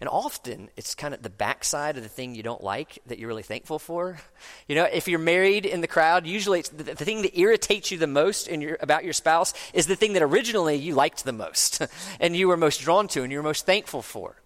And 0.00 0.08
often 0.08 0.68
it's 0.76 0.94
kind 0.94 1.14
of 1.14 1.22
the 1.22 1.30
backside 1.30 1.96
of 1.96 2.02
the 2.02 2.08
thing 2.08 2.34
you 2.34 2.42
don't 2.42 2.62
like 2.62 2.98
that 3.06 3.18
you're 3.18 3.28
really 3.28 3.42
thankful 3.42 3.78
for. 3.78 4.18
You 4.68 4.74
know, 4.74 4.84
if 4.84 5.08
you're 5.08 5.18
married 5.18 5.66
in 5.66 5.80
the 5.80 5.86
crowd, 5.86 6.26
usually 6.26 6.62
the, 6.62 6.82
the, 6.84 7.04
thing 7.04 7.22
that 7.22 7.38
irritates 7.38 7.90
you 7.90 7.98
the 7.98 8.06
most 8.06 8.48
in 8.48 8.60
your, 8.60 8.76
about 8.80 9.04
your 9.04 9.12
spouse 9.12 9.54
is 9.72 9.86
the 9.86 9.96
thing 9.96 10.14
that 10.14 10.22
originally 10.22 10.76
you 10.76 10.94
liked 10.94 11.24
the 11.24 11.32
most 11.32 11.86
and 12.20 12.36
you 12.36 12.48
were 12.48 12.56
most 12.56 12.80
drawn 12.80 13.08
to 13.08 13.22
and 13.22 13.32
you 13.32 13.38
were 13.38 13.44
most 13.44 13.66
thankful 13.66 14.02
for. 14.02 14.36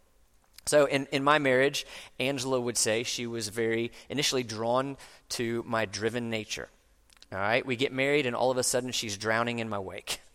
So 0.66 0.84
in, 0.84 1.06
in 1.10 1.24
my 1.24 1.38
marriage, 1.38 1.86
Angela 2.18 2.60
would 2.60 2.76
say 2.76 3.02
she 3.02 3.26
was 3.26 3.48
very 3.48 3.92
initially 4.08 4.42
drawn 4.42 4.96
to 5.30 5.64
my 5.66 5.84
driven 5.84 6.30
nature. 6.30 6.68
All 7.32 7.38
right, 7.38 7.64
we 7.64 7.76
get 7.76 7.92
married 7.92 8.26
and 8.26 8.34
all 8.34 8.50
of 8.50 8.56
a 8.56 8.62
sudden 8.62 8.90
she's 8.92 9.16
drowning 9.16 9.60
in 9.60 9.68
my 9.68 9.78
wake. 9.78 10.20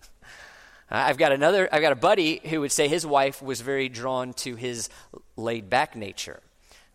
Uh, 0.90 0.96
I've 1.08 1.18
got 1.18 1.32
another, 1.32 1.68
I've 1.72 1.82
got 1.82 1.92
a 1.92 1.98
buddy 1.98 2.42
who 2.46 2.62
would 2.62 2.72
say 2.72 2.88
his 2.88 3.06
wife 3.06 3.42
was 3.42 3.62
very 3.62 3.90
drawn 3.90 4.34
to 4.36 4.56
his 4.56 4.90
laid 5.36 5.70
back 5.70 5.96
nature. 5.96 6.42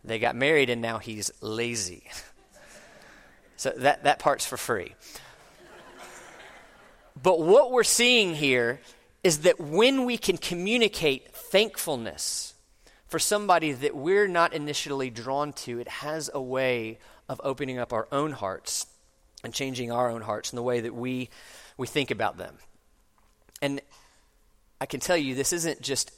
They 0.03 0.17
got 0.17 0.35
married 0.35 0.69
and 0.69 0.81
now 0.81 0.97
he's 0.97 1.31
lazy. 1.41 2.03
so 3.57 3.71
that, 3.77 4.03
that 4.03 4.19
part's 4.19 4.45
for 4.45 4.57
free. 4.57 4.95
But 7.21 7.41
what 7.41 7.71
we're 7.71 7.83
seeing 7.83 8.35
here 8.35 8.79
is 9.23 9.39
that 9.39 9.59
when 9.59 10.05
we 10.05 10.17
can 10.17 10.37
communicate 10.37 11.33
thankfulness 11.33 12.53
for 13.07 13.19
somebody 13.19 13.73
that 13.73 13.95
we're 13.95 14.27
not 14.27 14.53
initially 14.53 15.09
drawn 15.09 15.53
to, 15.53 15.79
it 15.79 15.87
has 15.87 16.29
a 16.33 16.41
way 16.41 16.97
of 17.27 17.39
opening 17.43 17.77
up 17.77 17.93
our 17.93 18.07
own 18.11 18.31
hearts 18.31 18.87
and 19.43 19.53
changing 19.53 19.91
our 19.91 20.09
own 20.09 20.21
hearts 20.21 20.51
in 20.51 20.55
the 20.55 20.63
way 20.63 20.79
that 20.79 20.95
we, 20.95 21.29
we 21.77 21.85
think 21.85 22.09
about 22.09 22.37
them. 22.37 22.55
I 24.81 24.87
can 24.87 24.99
tell 24.99 25.15
you, 25.15 25.35
this 25.35 25.53
isn't 25.53 25.81
just 25.81 26.11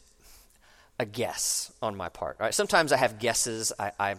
a 0.98 1.06
guess 1.06 1.74
on 1.82 1.98
my 1.98 2.08
part. 2.08 2.38
Right? 2.40 2.54
Sometimes 2.54 2.94
I 2.94 2.98
have 2.98 3.20
guesses. 3.20 3.74
I, 3.78 3.92
I, 4.00 4.16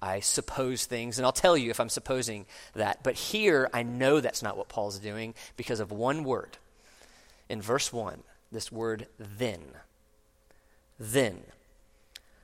I 0.00 0.20
suppose 0.20 0.86
things, 0.86 1.18
and 1.18 1.26
I'll 1.26 1.32
tell 1.32 1.56
you 1.56 1.70
if 1.70 1.80
I'm 1.80 1.88
supposing 1.88 2.46
that. 2.74 3.02
But 3.02 3.16
here, 3.16 3.68
I 3.74 3.82
know 3.82 4.20
that's 4.20 4.40
not 4.40 4.56
what 4.56 4.68
Paul's 4.68 5.00
doing 5.00 5.34
because 5.56 5.80
of 5.80 5.90
one 5.90 6.22
word. 6.22 6.58
In 7.48 7.60
verse 7.60 7.92
1, 7.92 8.22
this 8.52 8.70
word 8.70 9.08
then. 9.18 9.62
Then. 11.00 11.42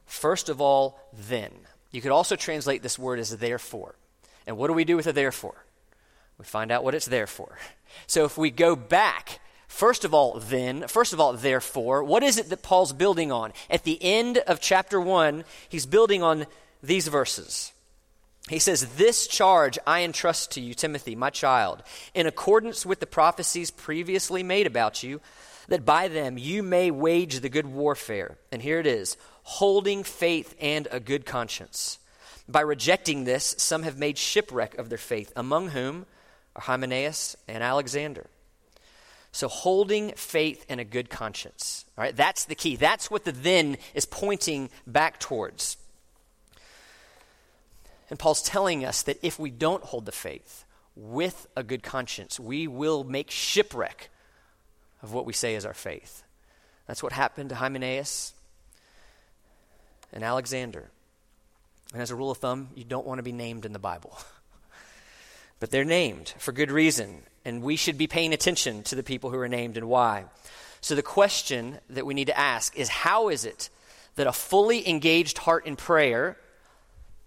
First 0.07 0.49
of 0.49 0.61
all, 0.61 0.99
then. 1.13 1.53
You 1.93 2.01
could 2.01 2.11
also 2.11 2.35
translate 2.35 2.83
this 2.83 2.99
word 2.99 3.21
as 3.21 3.37
therefore. 3.37 3.95
And 4.45 4.57
what 4.57 4.67
do 4.67 4.73
we 4.73 4.85
do 4.85 4.97
with 4.97 5.07
a 5.07 5.13
therefore? 5.13 5.65
We 6.37 6.45
find 6.45 6.73
out 6.73 6.83
what 6.83 6.97
it's 6.97 7.07
there 7.07 7.29
for. 7.29 7.57
So 8.09 8.25
if 8.25 8.37
we 8.37 8.51
go 8.51 8.75
back 8.75 9.39
First 9.75 10.05
of 10.05 10.15
all, 10.15 10.39
then, 10.39 10.87
first 10.87 11.13
of 11.13 11.19
all, 11.19 11.33
therefore, 11.33 12.05
what 12.05 12.23
is 12.23 12.39
it 12.39 12.49
that 12.51 12.63
Paul's 12.63 12.93
building 12.93 13.33
on? 13.33 13.53
At 13.69 13.83
the 13.83 14.01
end 14.01 14.39
of 14.39 14.61
chapter 14.61 15.01
1, 15.01 15.43
he's 15.69 15.85
building 15.85 16.23
on 16.23 16.47
these 16.81 17.09
verses. 17.09 17.73
He 18.49 18.61
says, 18.61 18.95
This 18.95 19.27
charge 19.27 19.77
I 19.85 20.03
entrust 20.03 20.53
to 20.53 20.61
you, 20.61 20.75
Timothy, 20.75 21.17
my 21.17 21.31
child, 21.31 21.83
in 22.15 22.29
accordance 22.29 22.87
with 22.87 23.01
the 23.01 23.07
prophecies 23.07 23.73
previously 23.73 24.45
made 24.45 24.69
about 24.69 25.03
you, 25.03 25.21
that 25.67 25.85
by 25.85 26.07
them 26.07 26.39
you 26.39 26.63
may 26.63 26.93
wage 26.93 27.41
the 27.41 27.49
good 27.49 27.67
warfare. 27.67 28.39
And 28.53 28.63
here 28.63 28.79
it 28.79 28.87
is 28.87 29.17
holding 29.43 30.05
faith 30.05 30.55
and 30.61 30.87
a 30.93 31.01
good 31.01 31.27
conscience. 31.27 31.99
By 32.49 32.61
rejecting 32.61 33.25
this, 33.25 33.57
some 33.59 33.83
have 33.83 33.99
made 33.99 34.19
shipwreck 34.19 34.79
of 34.79 34.89
their 34.89 34.99
faith, 34.99 35.33
among 35.35 35.71
whom 35.71 36.07
are 36.55 36.63
Hymenaeus 36.63 37.35
and 37.49 37.61
Alexander. 37.65 38.29
So 39.35 39.49
holding 39.49 40.13
faith 40.13 40.65
and 40.69 40.79
a 40.79 40.85
good 40.85 41.11
conscience. 41.11 41.85
All 41.99 42.05
right, 42.05 42.15
that's 42.15 42.45
the 42.45 42.55
key. 42.55 42.77
That's 42.77 43.11
what 43.11 43.25
the 43.25 43.33
then 43.33 43.79
is 43.93 44.07
pointing 44.07 44.71
back 44.87 45.19
towards. 45.19 45.77
And 48.09 48.17
Paul's 48.17 48.43
telling 48.43 48.85
us 48.85 49.03
that 49.03 49.19
if 49.23 49.37
we 49.37 49.51
don't 49.51 49.83
hold 49.83 50.07
the 50.07 50.13
faith 50.13 50.65
with 50.95 51.49
a 51.57 51.65
good 51.65 51.83
conscience, 51.83 52.39
we 52.39 52.69
will 52.69 53.03
make 53.03 53.29
shipwreck 53.29 54.09
of 55.03 55.13
what 55.13 55.27
we 55.27 55.33
say 55.33 55.57
is 55.57 55.67
our 55.67 55.75
faith. 55.75 56.23
That's 56.87 57.03
what 57.03 57.13
happened 57.13 57.49
to 57.49 57.57
Hymenaeus 57.57 58.35
and 60.13 60.23
Alexander. 60.23 60.93
And 61.93 62.01
as 62.01 62.13
a 62.13 62.17
rule 62.17 62.31
of 62.31 62.39
thumb, 62.39 62.69
you 62.77 62.85
don't 62.85 63.05
want 63.05 63.19
to 63.19 63.25
be 63.25 63.33
named 63.33 63.65
in 63.65 63.73
the 63.73 63.81
Bible. 63.81 64.17
but 65.59 65.73
they're 65.73 65.85
named 65.85 66.35
for 66.39 66.53
good 66.53 66.71
reason 66.71 67.25
and 67.45 67.63
we 67.63 67.77
should 67.77 67.99
be 67.99 68.07
paying 68.07 68.33
attention 68.33 68.83
to 68.85 68.95
the 68.95 69.03
people 69.03 69.31
who 69.31 69.39
are 69.39 69.49
named 69.49 69.77
and 69.77 69.89
why. 69.89 70.25
So, 70.81 70.95
the 70.95 71.03
question 71.03 71.79
that 71.91 72.07
we 72.07 72.15
need 72.15 72.27
to 72.27 72.39
ask 72.39 72.77
is 72.77 72.89
how 72.89 73.29
is 73.29 73.45
it 73.45 73.71
that 74.17 74.27
a 74.27 74.33
fully 74.33 74.89
engaged 74.89 75.39
heart 75.39 75.67
in 75.67 75.77
prayer 75.77 76.37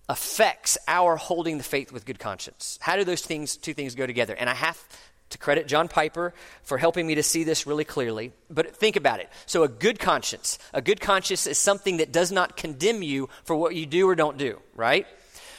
affects 0.10 0.78
our 0.88 1.18
holding 1.18 1.58
the 1.58 1.64
faith 1.64 1.92
with 1.92 2.06
good 2.06 2.20
conscience? 2.20 2.78
How 2.82 2.96
do 2.96 3.04
those 3.04 3.22
things, 3.22 3.58
two 3.58 3.74
things 3.74 3.96
go 3.96 4.06
together? 4.06 4.36
And 4.36 4.50
I 4.50 4.54
have 4.54 4.82
to 5.30 5.38
credit 5.38 5.68
John 5.68 5.88
Piper 5.88 6.34
for 6.64 6.78
helping 6.78 7.06
me 7.06 7.16
to 7.16 7.24
see 7.24 7.44
this 7.44 7.68
really 7.68 7.84
clearly. 7.84 8.32
But 8.50 8.76
think 8.76 8.96
about 8.96 9.20
it. 9.20 9.30
So, 9.46 9.64
a 9.64 9.68
good 9.68 10.00
conscience, 10.00 10.60
a 10.74 10.82
good 10.82 11.02
conscience 11.02 11.48
is 11.48 11.58
something 11.58 11.98
that 11.98 12.12
does 12.12 12.32
not 12.32 12.58
condemn 12.58 13.02
you 13.02 13.30
for 13.44 13.56
what 13.56 13.76
you 13.76 13.86
do 13.86 14.08
or 14.08 14.16
don't 14.16 14.38
do, 14.38 14.60
right? 14.76 15.06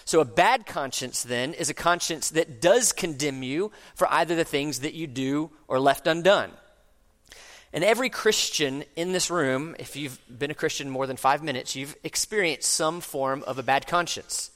So, 0.08 0.20
a 0.20 0.24
bad 0.24 0.64
conscience 0.64 1.22
then 1.22 1.52
is 1.52 1.68
a 1.68 1.74
conscience 1.74 2.30
that 2.30 2.62
does 2.62 2.92
condemn 2.92 3.42
you 3.42 3.70
for 3.94 4.10
either 4.10 4.34
the 4.36 4.42
things 4.42 4.80
that 4.80 4.94
you 4.94 5.06
do 5.06 5.50
or 5.68 5.78
left 5.78 6.06
undone. 6.06 6.50
And 7.74 7.84
every 7.84 8.08
Christian 8.08 8.84
in 8.96 9.12
this 9.12 9.30
room, 9.30 9.76
if 9.78 9.96
you've 9.96 10.18
been 10.38 10.50
a 10.50 10.54
Christian 10.54 10.88
more 10.88 11.06
than 11.06 11.18
five 11.18 11.42
minutes, 11.42 11.76
you've 11.76 11.94
experienced 12.04 12.72
some 12.72 13.02
form 13.02 13.44
of 13.46 13.58
a 13.58 13.62
bad 13.62 13.86
conscience. 13.86 14.50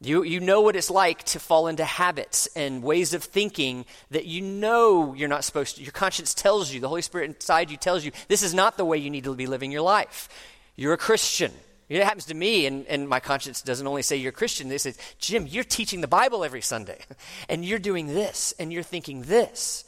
You, 0.00 0.24
you 0.24 0.40
know 0.40 0.62
what 0.62 0.74
it's 0.74 0.90
like 0.90 1.22
to 1.26 1.38
fall 1.38 1.68
into 1.68 1.84
habits 1.84 2.48
and 2.56 2.82
ways 2.82 3.14
of 3.14 3.22
thinking 3.22 3.86
that 4.10 4.24
you 4.24 4.40
know 4.42 5.14
you're 5.14 5.28
not 5.28 5.44
supposed 5.44 5.76
to. 5.76 5.84
Your 5.84 5.92
conscience 5.92 6.34
tells 6.34 6.72
you, 6.74 6.80
the 6.80 6.88
Holy 6.88 7.02
Spirit 7.02 7.30
inside 7.30 7.70
you 7.70 7.76
tells 7.76 8.04
you, 8.04 8.10
this 8.26 8.42
is 8.42 8.52
not 8.52 8.76
the 8.76 8.84
way 8.84 8.98
you 8.98 9.10
need 9.10 9.22
to 9.22 9.36
be 9.36 9.46
living 9.46 9.70
your 9.70 9.82
life. 9.82 10.28
You're 10.74 10.94
a 10.94 10.98
Christian. 10.98 11.52
It 11.88 12.02
happens 12.02 12.24
to 12.26 12.34
me, 12.34 12.66
and, 12.66 12.86
and 12.86 13.08
my 13.08 13.20
conscience 13.20 13.60
doesn't 13.60 13.86
only 13.86 14.02
say 14.02 14.16
you're 14.16 14.32
Christian, 14.32 14.68
they 14.68 14.78
say, 14.78 14.94
Jim, 15.18 15.46
you're 15.46 15.64
teaching 15.64 16.00
the 16.00 16.08
Bible 16.08 16.42
every 16.42 16.62
Sunday, 16.62 16.98
and 17.48 17.64
you're 17.64 17.78
doing 17.78 18.06
this, 18.08 18.54
and 18.58 18.72
you're 18.72 18.82
thinking 18.82 19.22
this. 19.22 19.84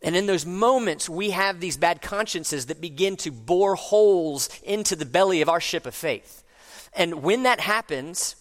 And 0.00 0.14
in 0.14 0.26
those 0.26 0.46
moments, 0.46 1.08
we 1.08 1.30
have 1.30 1.58
these 1.58 1.76
bad 1.76 2.02
consciences 2.02 2.66
that 2.66 2.80
begin 2.80 3.16
to 3.18 3.32
bore 3.32 3.74
holes 3.74 4.48
into 4.62 4.94
the 4.94 5.06
belly 5.06 5.42
of 5.42 5.48
our 5.48 5.60
ship 5.60 5.86
of 5.86 5.94
faith. 5.94 6.44
And 6.92 7.22
when 7.22 7.42
that 7.42 7.58
happens, 7.58 8.36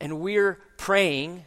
and 0.00 0.20
we're 0.20 0.60
praying 0.76 1.44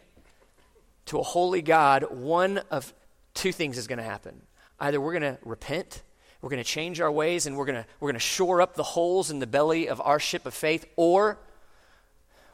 to 1.06 1.18
a 1.18 1.22
holy 1.22 1.62
God, 1.62 2.04
one 2.10 2.58
of 2.70 2.92
two 3.32 3.52
things 3.52 3.78
is 3.78 3.86
going 3.86 3.98
to 3.98 4.04
happen. 4.04 4.42
Either 4.78 5.00
we're 5.00 5.18
going 5.18 5.34
to 5.34 5.38
repent, 5.42 6.02
we're 6.40 6.50
going 6.50 6.62
to 6.62 6.68
change 6.68 7.00
our 7.00 7.10
ways, 7.10 7.46
and 7.46 7.56
we're 7.56 7.64
going 7.66 7.82
to, 7.82 7.86
we're 8.00 8.08
going 8.08 8.14
to 8.14 8.20
shore 8.20 8.62
up 8.62 8.74
the 8.74 8.82
holes 8.82 9.30
in 9.30 9.38
the 9.40 9.46
belly 9.46 9.88
of 9.88 10.00
our 10.00 10.20
ship 10.20 10.46
of 10.46 10.54
faith, 10.54 10.86
or 10.96 11.38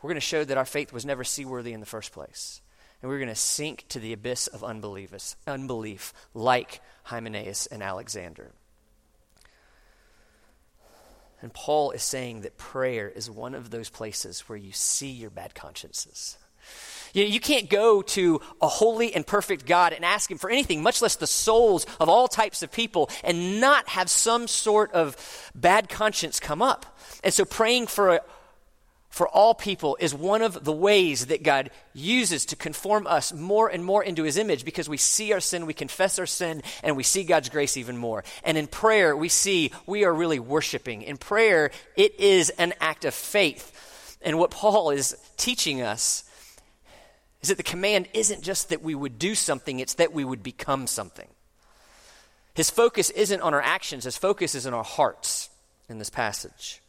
we're 0.03 0.09
going 0.09 0.17
to 0.17 0.21
show 0.21 0.45
that 0.45 0.59
our 0.59 0.65
faith 0.65 0.93
was 0.93 1.05
never 1.05 1.25
seaworthy 1.25 1.73
in 1.73 1.81
the 1.81 1.87
first 1.87 2.13
place. 2.13 2.61
And 3.03 3.11
we're 3.11 3.19
going 3.19 3.29
to 3.29 3.35
sink 3.35 3.85
to 3.89 3.99
the 3.99 4.15
abyss 4.15 4.47
of 4.47 4.65
unbelief, 4.65 6.15
like 6.33 6.81
Hymenaeus 7.03 7.67
and 7.67 7.83
Alexander. 7.83 8.53
And 11.43 11.53
Paul 11.53 11.91
is 11.91 12.03
saying 12.03 12.41
that 12.41 12.57
prayer 12.57 13.07
is 13.07 13.31
one 13.31 13.55
of 13.55 13.69
those 13.69 13.91
places 13.91 14.41
where 14.49 14.57
you 14.57 14.73
see 14.73 15.11
your 15.11 15.29
bad 15.29 15.55
consciences. 15.55 16.39
You, 17.15 17.25
you 17.25 17.41
can't 17.41 17.71
go 17.71 18.03
to 18.03 18.43
a 18.61 18.69
holy 18.69 19.15
and 19.15 19.27
perfect 19.27 19.65
God 19.65 19.95
and 19.95 20.05
ask 20.05 20.31
Him 20.31 20.37
for 20.37 20.51
anything, 20.51 20.83
much 20.83 21.01
less 21.01 21.17
the 21.17 21.27
souls 21.27 21.87
of 21.99 22.11
all 22.11 22.29
types 22.29 22.63
of 22.63 22.71
people, 22.71 23.09
and 23.23 23.61
not 23.61 23.89
have 23.89 24.11
some 24.11 24.47
sort 24.47 24.93
of 24.93 25.17
bad 25.55 25.89
conscience 25.89 26.39
come 26.39 26.61
up. 26.61 26.99
And 27.23 27.33
so 27.33 27.47
praying 27.47 27.87
for 27.87 28.17
a, 28.17 28.21
for 29.15 29.29
all 29.29 29.55
people 29.55 29.97
is 30.01 30.13
one 30.13 30.43
of 30.43 30.65
the 30.65 30.73
ways 30.73 31.27
that 31.27 31.45
God 31.45 31.71
uses 31.93 32.47
to 32.47 32.57
conform 32.57 33.07
us 33.07 33.33
more 33.33 33.69
and 33.69 33.85
more 33.85 34.03
into 34.03 34.25
his 34.25 34.37
image 34.37 34.65
because 34.65 34.89
we 34.89 34.97
see 34.97 35.33
our 35.33 35.39
sin, 35.39 35.67
we 35.67 35.73
confess 35.73 36.19
our 36.19 36.27
sin, 36.27 36.65
and 36.83 36.97
we 36.97 37.05
see 37.05 37.23
God's 37.23 37.49
grace 37.49 37.77
even 37.77 37.97
more. 37.97 38.25
And 38.43 38.59
in 38.59 38.67
prayer, 38.67 39.17
we 39.17 39.29
see 39.29 39.71
we 39.87 40.05
are 40.05 40.13
really 40.13 40.41
worshiping. 40.41 41.03
In 41.03 41.17
prayer, 41.17 41.71
it 41.95 42.19
is 42.19 42.51
an 42.51 42.75
act 42.81 43.05
of 43.05 43.15
faith. 43.15 44.19
And 44.21 44.37
what 44.37 44.51
Paul 44.51 44.91
is 44.91 45.17
teaching 45.37 45.81
us 45.81 46.25
is 47.45 47.49
that 47.49 47.59
the 47.59 47.63
command 47.63 48.09
isn't 48.15 48.41
just 48.41 48.71
that 48.71 48.81
we 48.81 48.95
would 48.95 49.19
do 49.19 49.35
something, 49.35 49.79
it's 49.79 49.93
that 49.95 50.15
we 50.15 50.25
would 50.25 50.43
become 50.43 50.87
something. 50.87 51.29
His 52.55 52.71
focus 52.71 53.11
isn't 53.11 53.43
on 53.43 53.53
our 53.53 53.61
actions, 53.61 54.05
his 54.05 54.17
focus 54.17 54.55
is 54.55 54.67
on 54.67 54.73
our 54.73 54.83
hearts 54.83 55.51
in 55.91 55.99
this 55.99 56.09
passage. 56.09 56.81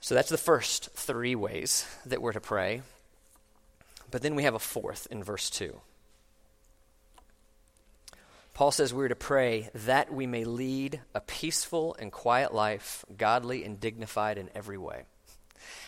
So 0.00 0.14
that's 0.14 0.28
the 0.28 0.38
first 0.38 0.90
three 0.90 1.34
ways 1.34 1.84
that 2.06 2.22
we're 2.22 2.32
to 2.32 2.40
pray. 2.40 2.82
But 4.12 4.22
then 4.22 4.36
we 4.36 4.44
have 4.44 4.54
a 4.54 4.60
fourth 4.60 5.08
in 5.10 5.24
verse 5.24 5.50
2. 5.50 5.80
Paul 8.54 8.70
says 8.70 8.94
we're 8.94 9.08
to 9.08 9.16
pray 9.16 9.68
that 9.74 10.14
we 10.14 10.28
may 10.28 10.44
lead 10.44 11.00
a 11.12 11.20
peaceful 11.20 11.96
and 11.98 12.12
quiet 12.12 12.54
life, 12.54 13.04
godly 13.16 13.64
and 13.64 13.80
dignified 13.80 14.38
in 14.38 14.48
every 14.54 14.78
way. 14.78 15.06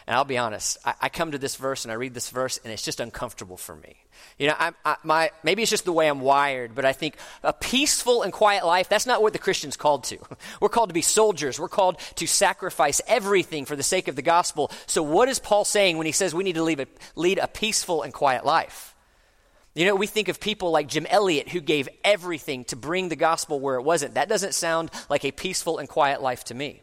And 0.06 0.16
I'll 0.16 0.24
be 0.24 0.38
honest, 0.38 0.78
I, 0.84 0.94
I, 1.02 1.08
come 1.08 1.32
to 1.32 1.38
this 1.38 1.56
verse 1.56 1.84
and 1.84 1.92
I 1.92 1.94
read 1.94 2.14
this 2.14 2.30
verse 2.30 2.58
and 2.64 2.72
it's 2.72 2.82
just 2.82 3.00
uncomfortable 3.00 3.56
for 3.56 3.76
me. 3.76 3.96
You 4.38 4.48
know, 4.48 4.54
I, 4.58 4.72
I, 4.84 4.96
my, 5.02 5.30
maybe 5.42 5.62
it's 5.62 5.70
just 5.70 5.84
the 5.84 5.92
way 5.92 6.08
I'm 6.08 6.20
wired, 6.20 6.74
but 6.74 6.84
I 6.84 6.92
think 6.92 7.16
a 7.42 7.52
peaceful 7.52 8.22
and 8.22 8.32
quiet 8.32 8.64
life, 8.64 8.88
that's 8.88 9.06
not 9.06 9.22
what 9.22 9.32
the 9.32 9.38
Christian's 9.38 9.76
called 9.76 10.04
to. 10.04 10.18
We're 10.60 10.68
called 10.68 10.88
to 10.88 10.94
be 10.94 11.02
soldiers. 11.02 11.60
We're 11.60 11.68
called 11.68 11.98
to 12.16 12.26
sacrifice 12.26 13.00
everything 13.06 13.64
for 13.66 13.76
the 13.76 13.82
sake 13.82 14.08
of 14.08 14.16
the 14.16 14.22
gospel. 14.22 14.70
So, 14.86 15.02
what 15.02 15.28
is 15.28 15.38
Paul 15.38 15.64
saying 15.64 15.96
when 15.98 16.06
he 16.06 16.12
says 16.12 16.34
we 16.34 16.44
need 16.44 16.54
to 16.54 16.68
a, 16.68 16.86
lead 17.14 17.38
a 17.38 17.48
peaceful 17.48 18.02
and 18.02 18.12
quiet 18.12 18.44
life? 18.44 18.94
You 19.74 19.86
know, 19.86 19.94
we 19.94 20.08
think 20.08 20.28
of 20.28 20.40
people 20.40 20.72
like 20.72 20.88
Jim 20.88 21.06
Elliot 21.08 21.48
who 21.48 21.60
gave 21.60 21.88
everything 22.02 22.64
to 22.64 22.76
bring 22.76 23.08
the 23.08 23.16
gospel 23.16 23.60
where 23.60 23.76
it 23.76 23.82
wasn't. 23.82 24.14
That 24.14 24.28
doesn't 24.28 24.54
sound 24.54 24.90
like 25.08 25.24
a 25.24 25.30
peaceful 25.30 25.78
and 25.78 25.88
quiet 25.88 26.20
life 26.20 26.44
to 26.44 26.54
me. 26.54 26.82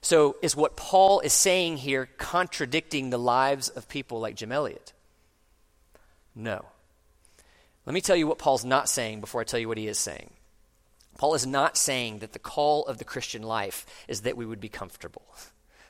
So, 0.00 0.36
is 0.42 0.54
what 0.54 0.76
Paul 0.76 1.20
is 1.20 1.32
saying 1.32 1.78
here 1.78 2.08
contradicting 2.18 3.10
the 3.10 3.18
lives 3.18 3.68
of 3.68 3.88
people 3.88 4.20
like 4.20 4.36
Jim 4.36 4.52
Elliot? 4.52 4.92
No. 6.34 6.64
Let 7.86 7.94
me 7.94 8.00
tell 8.00 8.16
you 8.16 8.26
what 8.26 8.38
Paul's 8.38 8.64
not 8.64 8.88
saying 8.88 9.20
before 9.20 9.40
I 9.40 9.44
tell 9.44 9.60
you 9.60 9.68
what 9.68 9.78
he 9.78 9.88
is 9.88 9.98
saying. 9.98 10.30
Paul 11.18 11.34
is 11.34 11.46
not 11.46 11.76
saying 11.76 12.18
that 12.18 12.32
the 12.32 12.38
call 12.38 12.84
of 12.84 12.98
the 12.98 13.04
Christian 13.04 13.42
life 13.42 13.86
is 14.06 14.22
that 14.22 14.36
we 14.36 14.46
would 14.46 14.60
be 14.60 14.68
comfortable. 14.68 15.22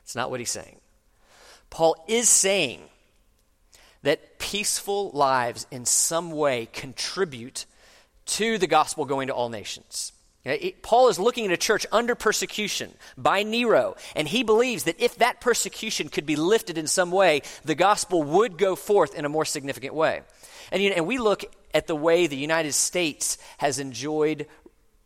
It's 0.04 0.14
not 0.14 0.30
what 0.30 0.38
he's 0.38 0.52
saying. 0.52 0.76
Paul 1.68 1.96
is 2.06 2.28
saying 2.28 2.80
that 4.04 4.38
peaceful 4.38 5.10
lives 5.10 5.66
in 5.72 5.84
some 5.84 6.30
way 6.30 6.68
contribute 6.72 7.66
to 8.26 8.56
the 8.56 8.68
gospel 8.68 9.04
going 9.04 9.26
to 9.26 9.34
all 9.34 9.48
nations. 9.48 10.12
Paul 10.82 11.08
is 11.08 11.18
looking 11.18 11.46
at 11.46 11.52
a 11.52 11.56
church 11.56 11.86
under 11.90 12.14
persecution 12.14 12.94
by 13.16 13.42
Nero, 13.42 13.96
and 14.14 14.28
he 14.28 14.42
believes 14.42 14.84
that 14.84 15.00
if 15.00 15.16
that 15.16 15.40
persecution 15.40 16.08
could 16.08 16.26
be 16.26 16.36
lifted 16.36 16.78
in 16.78 16.86
some 16.86 17.10
way, 17.10 17.42
the 17.64 17.74
gospel 17.74 18.22
would 18.22 18.58
go 18.58 18.76
forth 18.76 19.14
in 19.14 19.24
a 19.24 19.28
more 19.28 19.44
significant 19.44 19.94
way. 19.94 20.22
And, 20.70 20.82
you 20.82 20.90
know, 20.90 20.96
and 20.96 21.06
we 21.06 21.18
look 21.18 21.44
at 21.74 21.86
the 21.86 21.96
way 21.96 22.26
the 22.26 22.36
United 22.36 22.72
States 22.72 23.38
has 23.58 23.78
enjoyed 23.78 24.46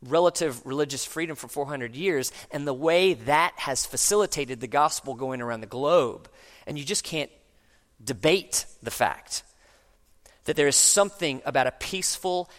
relative 0.03 0.65
religious 0.65 1.05
freedom 1.05 1.37
for 1.37 1.49
400 1.49 1.95
years 1.95 2.33
and 2.51 2.67
the 2.67 2.75
way 2.75 3.15
that 3.15 3.53
has 3.57 3.85
facilitated 3.85 4.61
the 4.61 4.67
gospel 4.67 5.15
going 5.15 5.41
around 5.41 5.61
the 5.61 5.67
globe. 5.67 6.29
And 6.67 6.79
you 6.79 6.85
just 6.85 7.05
can't 7.05 7.31
debate 8.03 8.67
the 8.83 8.91
fact 8.91 9.43
that 10.45 10.57
there 10.57 10.69
is 10.69 10.77
something 10.77 11.43
about 11.45 11.67
a 11.67 11.73
peaceful 11.73 12.51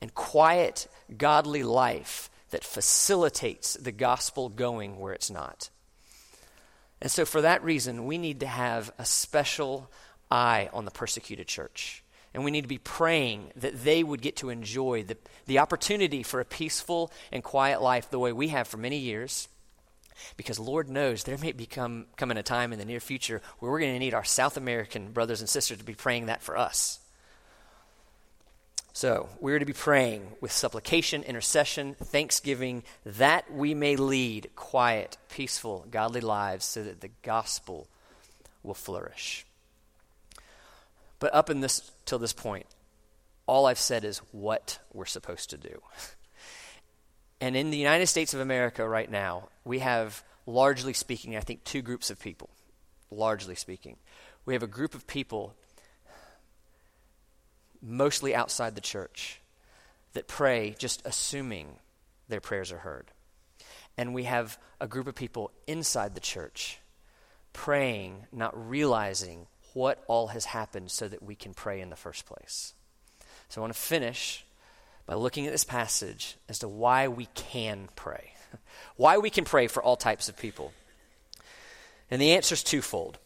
and 0.00 0.14
quiet, 0.14 0.86
godly 1.16 1.62
life 1.62 2.30
that 2.50 2.64
facilitates 2.64 3.74
the 3.74 3.92
gospel 3.92 4.48
going 4.48 4.98
where 4.98 5.12
it's 5.12 5.30
not. 5.30 5.70
And 7.00 7.10
so, 7.10 7.24
for 7.24 7.42
that 7.42 7.62
reason, 7.62 8.06
we 8.06 8.18
need 8.18 8.40
to 8.40 8.46
have 8.46 8.90
a 8.98 9.04
special 9.04 9.90
eye 10.30 10.68
on 10.72 10.84
the 10.84 10.90
persecuted 10.90 11.46
church. 11.46 12.02
And 12.34 12.44
we 12.44 12.50
need 12.50 12.62
to 12.62 12.68
be 12.68 12.78
praying 12.78 13.52
that 13.56 13.84
they 13.84 14.02
would 14.02 14.20
get 14.20 14.36
to 14.36 14.50
enjoy 14.50 15.02
the, 15.04 15.16
the 15.46 15.60
opportunity 15.60 16.22
for 16.22 16.40
a 16.40 16.44
peaceful 16.44 17.10
and 17.32 17.42
quiet 17.42 17.80
life 17.80 18.10
the 18.10 18.18
way 18.18 18.32
we 18.32 18.48
have 18.48 18.68
for 18.68 18.76
many 18.76 18.98
years. 18.98 19.48
Because 20.36 20.58
Lord 20.58 20.90
knows 20.90 21.22
there 21.22 21.38
may 21.38 21.52
become 21.52 22.06
coming 22.16 22.36
a 22.36 22.42
time 22.42 22.72
in 22.72 22.78
the 22.78 22.84
near 22.84 23.00
future 23.00 23.40
where 23.58 23.70
we're 23.70 23.80
going 23.80 23.94
to 23.94 23.98
need 23.98 24.14
our 24.14 24.24
South 24.24 24.56
American 24.56 25.12
brothers 25.12 25.40
and 25.40 25.48
sisters 25.48 25.78
to 25.78 25.84
be 25.84 25.94
praying 25.94 26.26
that 26.26 26.42
for 26.42 26.56
us. 26.56 26.98
So, 28.98 29.28
we're 29.38 29.60
to 29.60 29.64
be 29.64 29.72
praying 29.72 30.26
with 30.40 30.50
supplication, 30.50 31.22
intercession, 31.22 31.94
thanksgiving, 31.94 32.82
that 33.06 33.48
we 33.48 33.72
may 33.72 33.94
lead 33.94 34.50
quiet, 34.56 35.18
peaceful, 35.28 35.86
godly 35.88 36.20
lives 36.20 36.64
so 36.64 36.82
that 36.82 37.00
the 37.00 37.10
gospel 37.22 37.86
will 38.64 38.74
flourish. 38.74 39.46
But 41.20 41.32
up 41.32 41.48
in 41.48 41.60
this 41.60 41.92
till 42.06 42.18
this 42.18 42.32
point, 42.32 42.66
all 43.46 43.66
I've 43.66 43.78
said 43.78 44.02
is 44.02 44.18
what 44.32 44.80
we're 44.92 45.06
supposed 45.06 45.50
to 45.50 45.56
do. 45.56 45.80
And 47.40 47.54
in 47.54 47.70
the 47.70 47.78
United 47.78 48.08
States 48.08 48.34
of 48.34 48.40
America 48.40 48.88
right 48.88 49.08
now, 49.08 49.48
we 49.64 49.78
have 49.78 50.24
largely 50.44 50.92
speaking, 50.92 51.36
I 51.36 51.40
think 51.40 51.62
two 51.62 51.82
groups 51.82 52.10
of 52.10 52.18
people. 52.18 52.50
Largely 53.12 53.54
speaking. 53.54 53.96
We 54.44 54.54
have 54.54 54.64
a 54.64 54.66
group 54.66 54.92
of 54.96 55.06
people 55.06 55.54
mostly 57.82 58.34
outside 58.34 58.74
the 58.74 58.80
church, 58.80 59.40
that 60.12 60.28
pray 60.28 60.74
just 60.78 61.02
assuming 61.04 61.76
their 62.28 62.40
prayers 62.40 62.72
are 62.72 62.78
heard. 62.78 63.10
And 63.96 64.14
we 64.14 64.24
have 64.24 64.58
a 64.80 64.86
group 64.86 65.06
of 65.06 65.14
people 65.14 65.50
inside 65.66 66.14
the 66.14 66.20
church 66.20 66.78
praying, 67.52 68.26
not 68.32 68.68
realizing 68.68 69.46
what 69.74 70.02
all 70.06 70.28
has 70.28 70.44
happened 70.44 70.90
so 70.90 71.08
that 71.08 71.22
we 71.22 71.34
can 71.34 71.54
pray 71.54 71.80
in 71.80 71.90
the 71.90 71.96
first 71.96 72.26
place. 72.26 72.74
So 73.48 73.60
I 73.60 73.62
want 73.62 73.72
to 73.72 73.78
finish 73.78 74.44
by 75.06 75.14
looking 75.14 75.46
at 75.46 75.52
this 75.52 75.64
passage 75.64 76.36
as 76.48 76.58
to 76.60 76.68
why 76.68 77.08
we 77.08 77.26
can 77.34 77.88
pray, 77.96 78.32
why 78.96 79.18
we 79.18 79.30
can 79.30 79.44
pray 79.44 79.66
for 79.66 79.82
all 79.82 79.96
types 79.96 80.28
of 80.28 80.36
people. 80.36 80.72
And 82.10 82.20
the 82.20 82.32
answer 82.32 82.54
is 82.54 82.62
twofold. 82.62 83.18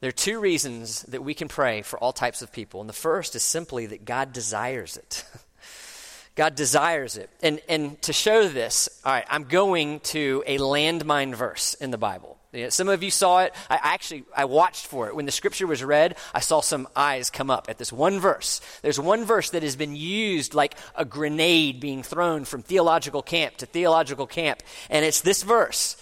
There 0.00 0.08
are 0.08 0.12
two 0.12 0.38
reasons 0.38 1.02
that 1.04 1.24
we 1.24 1.34
can 1.34 1.48
pray 1.48 1.82
for 1.82 1.98
all 1.98 2.12
types 2.12 2.40
of 2.40 2.52
people. 2.52 2.80
And 2.80 2.88
the 2.88 2.94
first 2.94 3.34
is 3.34 3.42
simply 3.42 3.86
that 3.86 4.04
God 4.04 4.32
desires 4.32 4.96
it. 4.96 5.24
God 6.36 6.54
desires 6.54 7.16
it. 7.16 7.30
And, 7.42 7.60
and 7.68 8.00
to 8.02 8.12
show 8.12 8.46
this, 8.46 8.88
all 9.04 9.12
right, 9.12 9.26
I'm 9.28 9.44
going 9.44 9.98
to 10.00 10.44
a 10.46 10.58
landmine 10.58 11.34
verse 11.34 11.74
in 11.74 11.90
the 11.90 11.98
Bible. 11.98 12.38
some 12.68 12.88
of 12.88 13.02
you 13.02 13.10
saw 13.10 13.40
it. 13.40 13.52
I 13.68 13.80
actually 13.82 14.22
I 14.36 14.44
watched 14.44 14.86
for 14.86 15.08
it. 15.08 15.16
When 15.16 15.26
the 15.26 15.32
scripture 15.32 15.66
was 15.66 15.82
read, 15.82 16.16
I 16.32 16.38
saw 16.38 16.60
some 16.60 16.86
eyes 16.94 17.28
come 17.28 17.50
up 17.50 17.66
at 17.68 17.78
this 17.78 17.92
one 17.92 18.20
verse. 18.20 18.60
There's 18.82 19.00
one 19.00 19.24
verse 19.24 19.50
that 19.50 19.64
has 19.64 19.74
been 19.74 19.96
used 19.96 20.54
like 20.54 20.76
a 20.94 21.04
grenade 21.04 21.80
being 21.80 22.04
thrown 22.04 22.44
from 22.44 22.62
theological 22.62 23.20
camp 23.20 23.56
to 23.56 23.66
theological 23.66 24.28
camp, 24.28 24.62
and 24.88 25.04
it's 25.04 25.22
this 25.22 25.42
verse. 25.42 25.96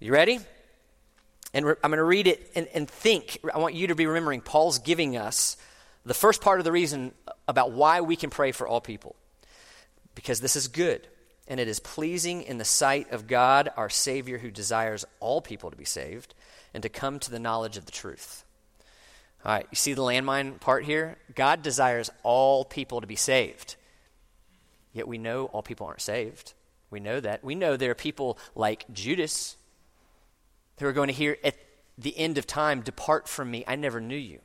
You 0.00 0.12
ready? 0.12 0.40
And 1.52 1.66
re- 1.66 1.74
I'm 1.82 1.90
going 1.90 1.98
to 1.98 2.04
read 2.04 2.26
it 2.26 2.50
and, 2.54 2.68
and 2.74 2.88
think. 2.88 3.38
I 3.52 3.58
want 3.58 3.74
you 3.74 3.88
to 3.88 3.94
be 3.94 4.06
remembering 4.06 4.40
Paul's 4.40 4.78
giving 4.78 5.16
us 5.16 5.56
the 6.04 6.14
first 6.14 6.40
part 6.40 6.60
of 6.60 6.64
the 6.64 6.72
reason 6.72 7.12
about 7.48 7.72
why 7.72 8.00
we 8.00 8.16
can 8.16 8.30
pray 8.30 8.52
for 8.52 8.66
all 8.66 8.80
people. 8.80 9.16
Because 10.14 10.40
this 10.40 10.56
is 10.56 10.68
good, 10.68 11.06
and 11.48 11.60
it 11.60 11.68
is 11.68 11.80
pleasing 11.80 12.42
in 12.42 12.58
the 12.58 12.64
sight 12.64 13.10
of 13.12 13.26
God, 13.26 13.70
our 13.76 13.88
Savior, 13.88 14.38
who 14.38 14.50
desires 14.50 15.04
all 15.18 15.40
people 15.40 15.70
to 15.70 15.76
be 15.76 15.84
saved 15.84 16.34
and 16.74 16.82
to 16.82 16.88
come 16.88 17.18
to 17.18 17.30
the 17.30 17.38
knowledge 17.38 17.76
of 17.76 17.86
the 17.86 17.92
truth. 17.92 18.44
All 19.44 19.52
right, 19.52 19.66
you 19.70 19.76
see 19.76 19.94
the 19.94 20.02
landmine 20.02 20.60
part 20.60 20.84
here? 20.84 21.16
God 21.34 21.62
desires 21.62 22.10
all 22.22 22.64
people 22.64 23.00
to 23.00 23.06
be 23.06 23.16
saved. 23.16 23.76
Yet 24.92 25.08
we 25.08 25.18
know 25.18 25.46
all 25.46 25.62
people 25.62 25.86
aren't 25.86 26.02
saved. 26.02 26.52
We 26.90 27.00
know 27.00 27.20
that. 27.20 27.42
We 27.44 27.54
know 27.54 27.76
there 27.76 27.92
are 27.92 27.94
people 27.94 28.38
like 28.54 28.84
Judas 28.92 29.56
who 30.80 30.86
are 30.86 30.92
going 30.92 31.08
to 31.08 31.14
hear 31.14 31.36
at 31.44 31.54
the 31.96 32.16
end 32.18 32.38
of 32.38 32.46
time, 32.46 32.80
Depart 32.80 33.28
from 33.28 33.50
me, 33.50 33.64
I 33.66 33.76
never 33.76 34.00
knew 34.00 34.16
you. 34.16 34.40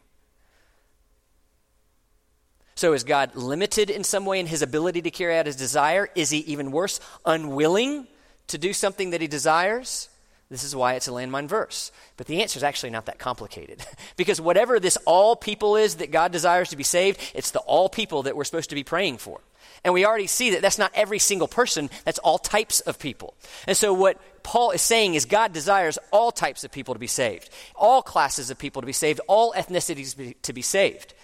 So 2.76 2.92
is 2.92 3.06
God 3.06 3.36
limited 3.36 3.90
in 3.90 4.04
some 4.04 4.26
way 4.26 4.40
in 4.40 4.48
his 4.48 4.62
ability 4.62 5.02
to 5.04 5.12
carry 5.12 5.38
out 5.38 5.46
his 5.46 5.56
desire? 5.56 6.10
Is 6.14 6.30
he 6.30 6.40
even 6.40 6.72
worse, 6.72 7.00
unwilling 7.26 8.08
to 8.48 8.58
do 8.58 8.74
something 8.74 9.12
that 9.12 9.22
he 9.22 9.28
desires? 9.28 10.10
This 10.50 10.64
is 10.64 10.76
why 10.76 10.94
it's 10.94 11.08
a 11.08 11.12
landmine 11.12 11.48
verse. 11.48 11.92
But 12.18 12.28
the 12.28 12.42
answer 12.42 12.58
is 12.58 12.64
actually 12.64 12.90
not 12.90 13.06
that 13.06 13.18
complicated. 13.18 13.84
because 14.18 14.42
whatever 14.42 14.80
this 14.80 14.98
all 15.06 15.38
people 15.38 15.78
is 15.78 15.96
that 15.96 16.12
God 16.12 16.34
desires 16.34 16.70
to 16.70 16.76
be 16.76 16.84
saved, 16.84 17.20
it's 17.34 17.52
the 17.52 17.60
all 17.60 17.88
people 17.88 18.24
that 18.24 18.36
we're 18.36 18.44
supposed 18.44 18.70
to 18.70 18.76
be 18.76 18.84
praying 18.84 19.18
for. 19.18 19.40
And 19.84 19.94
we 19.94 20.06
already 20.06 20.28
see 20.28 20.52
that 20.52 20.62
that's 20.62 20.78
not 20.78 20.92
every 20.94 21.20
single 21.20 21.48
person, 21.48 21.90
that's 22.04 22.20
all 22.20 22.38
types 22.38 22.82
of 22.82 23.00
people. 23.00 23.36
And 23.68 23.78
so 23.78 23.94
what 23.94 24.20
Paul 24.46 24.70
is 24.70 24.82
saying 24.84 25.16
is 25.16 25.26
God 25.26 25.54
desires 25.54 25.98
all 26.12 26.32
types 26.32 26.64
of 26.64 26.72
people 26.72 26.94
to 26.94 27.00
be 27.00 27.08
saved, 27.08 27.50
all 27.74 28.04
classes 28.04 28.52
of 28.52 28.60
people 28.60 28.84
to 28.84 28.86
be 28.86 28.94
saved, 28.94 29.20
all 29.28 29.54
ethnicities 29.54 30.36
to 30.44 30.54
be 30.54 30.62
saved. 30.62 31.16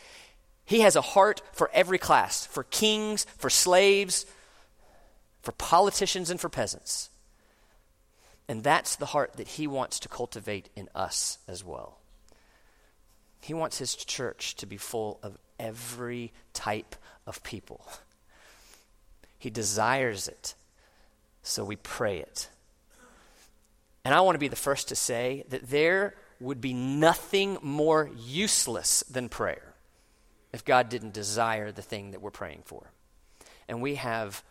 He 0.66 0.80
has 0.80 0.96
a 0.96 1.02
heart 1.02 1.40
for 1.54 1.70
every 1.72 2.00
class 2.00 2.48
for 2.48 2.64
kings, 2.64 3.28
for 3.38 3.52
slaves, 3.52 4.26
for 5.44 5.52
politicians, 5.52 6.32
and 6.32 6.42
for 6.42 6.50
peasants. 6.50 7.12
And 8.48 8.64
that's 8.64 8.96
the 8.96 9.06
heart 9.06 9.34
that 9.34 9.50
he 9.50 9.68
wants 9.68 10.00
to 10.00 10.10
cultivate 10.10 10.70
in 10.76 10.90
us 10.96 11.38
as 11.48 11.64
well. 11.64 12.00
He 13.40 13.54
wants 13.54 13.78
his 13.78 13.94
church 13.94 14.56
to 14.56 14.66
be 14.66 14.78
full 14.78 15.20
of 15.22 15.38
every 15.60 16.34
type 16.54 16.96
of 17.28 17.44
people. 17.44 17.86
He 19.38 19.52
desires 19.52 20.28
it, 20.28 20.56
so 21.44 21.64
we 21.64 21.76
pray 21.76 22.18
it. 22.18 22.50
And 24.04 24.14
I 24.16 24.22
want 24.22 24.36
to 24.36 24.40
be 24.40 24.48
the 24.48 24.56
first 24.56 24.90
to 24.90 24.96
say 24.96 25.46
that 25.50 25.70
there 25.70 26.16
would 26.40 26.60
be 26.60 26.74
nothing 26.74 27.58
more 27.62 28.10
useless 28.18 29.04
than 29.10 29.30
prayer 29.30 29.76
if 30.52 30.66
God 30.66 30.90
didn't 30.90 31.14
desire 31.14 31.72
the 31.72 31.82
thing 31.82 32.12
that 32.12 32.22
we're 32.22 32.32
praying 32.32 32.64
for. 32.66 32.92
And 33.68 33.82
we 33.82 33.96
have 33.96 34.44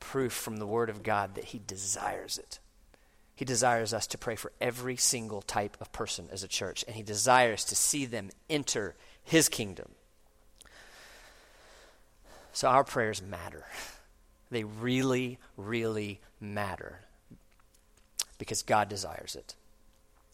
proof 0.00 0.32
from 0.32 0.56
the 0.56 0.66
Word 0.66 0.90
of 0.90 1.02
God 1.02 1.36
that 1.36 1.44
He 1.44 1.60
desires 1.64 2.38
it. 2.38 2.58
He 3.36 3.44
desires 3.44 3.94
us 3.94 4.06
to 4.08 4.18
pray 4.18 4.36
for 4.36 4.52
every 4.60 4.96
single 4.96 5.42
type 5.42 5.76
of 5.80 5.92
person 5.92 6.28
as 6.30 6.42
a 6.42 6.48
church, 6.48 6.84
and 6.86 6.96
He 6.96 7.02
desires 7.02 7.64
to 7.66 7.76
see 7.76 8.04
them 8.04 8.30
enter 8.50 8.94
His 9.22 9.48
kingdom. 9.48 9.92
So 12.52 12.68
our 12.68 12.84
prayers 12.84 13.22
matter. 13.22 13.64
They 14.50 14.64
really, 14.64 15.38
really 15.56 16.20
matter 16.40 17.00
because 18.38 18.62
God 18.62 18.88
desires 18.88 19.36
it. 19.36 19.54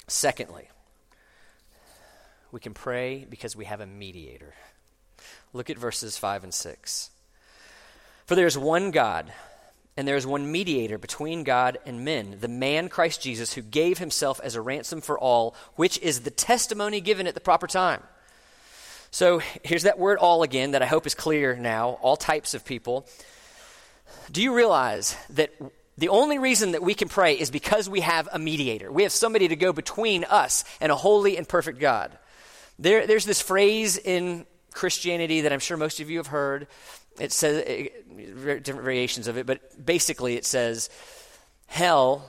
Secondly, 0.07 0.69
we 2.53 2.61
can 2.61 2.75
pray 2.75 3.27
because 3.29 3.55
we 3.55 3.67
have 3.67 3.81
a 3.81 3.87
mediator. 3.87 4.55
Look 5.53 5.71
at 5.71 5.79
verses 5.79 6.19
5 6.19 6.45
and 6.45 6.55
6. 6.55 7.11
For 8.27 8.35
there 8.35 8.47
is 8.47 8.59
one 8.59 8.91
God, 8.91 9.33
and 9.97 10.07
there 10.07 10.17
is 10.17 10.27
one 10.27 10.51
mediator 10.51 10.99
between 10.99 11.45
God 11.45 11.79
and 11.85 12.05
men, 12.05 12.37
the 12.41 12.49
man 12.49 12.89
Christ 12.89 13.23
Jesus, 13.23 13.55
who 13.55 13.63
gave 13.63 13.99
himself 13.99 14.41
as 14.43 14.55
a 14.55 14.61
ransom 14.61 15.01
for 15.01 15.19
all, 15.19 15.55
which 15.75 15.99
is 15.99 16.21
the 16.21 16.31
testimony 16.31 17.01
given 17.01 17.27
at 17.27 17.35
the 17.35 17.41
proper 17.41 17.67
time. 17.67 18.03
So 19.11 19.41
here's 19.65 19.83
that 19.83 19.99
word 19.99 20.19
all 20.19 20.43
again 20.43 20.71
that 20.71 20.83
I 20.83 20.87
hope 20.87 21.07
is 21.07 21.15
clear 21.15 21.57
now 21.57 21.99
all 22.03 22.17
types 22.17 22.55
of 22.55 22.65
people. 22.65 23.07
Do 24.31 24.43
you 24.43 24.55
realize 24.55 25.17
that 25.31 25.53
the 26.01 26.09
only 26.09 26.39
reason 26.39 26.73
that 26.73 26.83
we 26.83 26.95
can 26.95 27.09
pray 27.09 27.35
is 27.35 27.51
because 27.51 27.87
we 27.87 28.01
have 28.01 28.27
a 28.33 28.39
mediator? 28.39 28.91
We 28.91 29.03
have 29.03 29.13
somebody 29.13 29.49
to 29.49 29.57
go 29.57 29.71
between 29.71 30.25
us 30.25 30.65
and 30.81 30.91
a 30.91 30.97
holy 30.97 31.37
and 31.37 31.47
perfect 31.47 31.79
God. 31.79 32.17
There, 32.79 33.07
there's 33.07 33.27
this 33.27 33.43
phrase 33.43 33.99
in 33.99 34.47
Christianity 34.73 35.43
that 35.43 35.53
I'm 35.53 35.61
sure 35.61 35.77
most 35.77 36.01
of 36.01 36.09
you 36.09 36.17
have 36.17 36.29
heard. 36.29 36.69
It 37.19 37.33
says 37.33 37.65
it, 37.67 38.65
different 38.65 38.85
variations 38.85 39.29
of 39.29 39.37
it, 39.37 39.45
but 39.45 39.85
basically 39.85 40.37
it 40.37 40.47
says, 40.47 40.89
Hell 41.67 42.25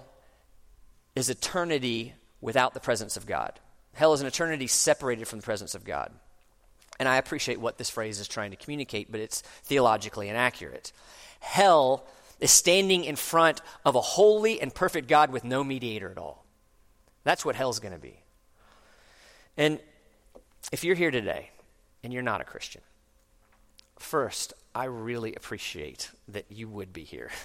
is 1.16 1.30
eternity 1.30 2.14
without 2.42 2.74
the 2.74 2.82
presence 2.82 3.16
of 3.16 3.26
God. 3.26 3.54
Hell 3.94 4.14
is 4.14 4.20
an 4.20 4.28
eternity 4.28 4.68
separated 4.68 5.30
from 5.30 5.40
the 5.40 5.46
presence 5.46 5.76
of 5.76 5.86
God. 5.86 6.12
And 7.00 7.08
I 7.08 7.16
appreciate 7.16 7.62
what 7.62 7.78
this 7.78 7.90
phrase 7.90 8.20
is 8.20 8.28
trying 8.28 8.52
to 8.52 8.58
communicate, 8.58 9.10
but 9.10 9.22
it's 9.22 9.40
theologically 9.64 10.28
inaccurate. 10.28 10.92
Hell 11.40 12.06
is 12.42 12.52
standing 12.52 13.06
in 13.06 13.16
front 13.16 13.62
of 13.86 13.96
a 13.96 14.02
holy 14.02 14.60
and 14.60 14.74
perfect 14.74 15.08
God 15.08 15.32
with 15.32 15.44
no 15.44 15.64
mediator 15.64 16.12
at 16.12 16.18
all. 16.18 16.44
That's 17.24 17.46
what 17.46 17.56
hell's 17.56 17.80
going 17.80 17.94
to 17.94 18.00
be. 18.00 18.20
And 19.56 19.80
if 20.72 20.84
you're 20.84 20.96
here 20.96 21.12
today 21.12 21.52
and 22.04 22.12
you're 22.12 22.24
not 22.24 22.42
a 22.42 22.44
Christian, 22.44 22.82
first, 24.00 24.54
I 24.74 24.86
really 24.86 25.36
appreciate 25.36 26.10
that 26.30 26.46
you 26.50 26.68
would 26.68 26.92
be 26.92 27.04
here. 27.04 27.30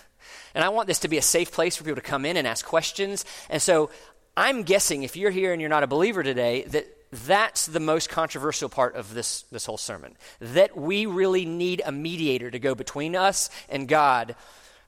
And 0.57 0.65
I 0.65 0.71
want 0.71 0.89
this 0.89 0.99
to 1.01 1.09
be 1.09 1.19
a 1.19 1.23
safe 1.23 1.53
place 1.53 1.77
for 1.77 1.85
people 1.85 1.95
to 1.95 2.01
come 2.01 2.25
in 2.25 2.37
and 2.37 2.49
ask 2.49 2.67
questions. 2.67 3.25
And 3.49 3.63
so 3.63 3.91
I'm 4.37 4.65
guessing 4.65 5.05
if 5.05 5.15
you're 5.15 5.31
here 5.31 5.53
and 5.53 5.61
you're 5.61 5.71
not 5.71 5.85
a 5.85 5.87
believer 5.87 6.25
today, 6.25 6.65
that 6.65 6.89
that's 7.13 7.67
the 7.67 7.79
most 7.79 8.09
controversial 8.09 8.69
part 8.69 8.97
of 8.97 9.15
this, 9.15 9.43
this 9.53 9.67
whole 9.67 9.77
sermon. 9.77 10.17
That 10.41 10.77
we 10.77 11.07
really 11.07 11.45
need 11.45 11.81
a 11.85 11.93
mediator 11.93 12.51
to 12.51 12.59
go 12.59 12.75
between 12.75 13.15
us 13.15 13.51
and 13.69 13.87
God 13.87 14.35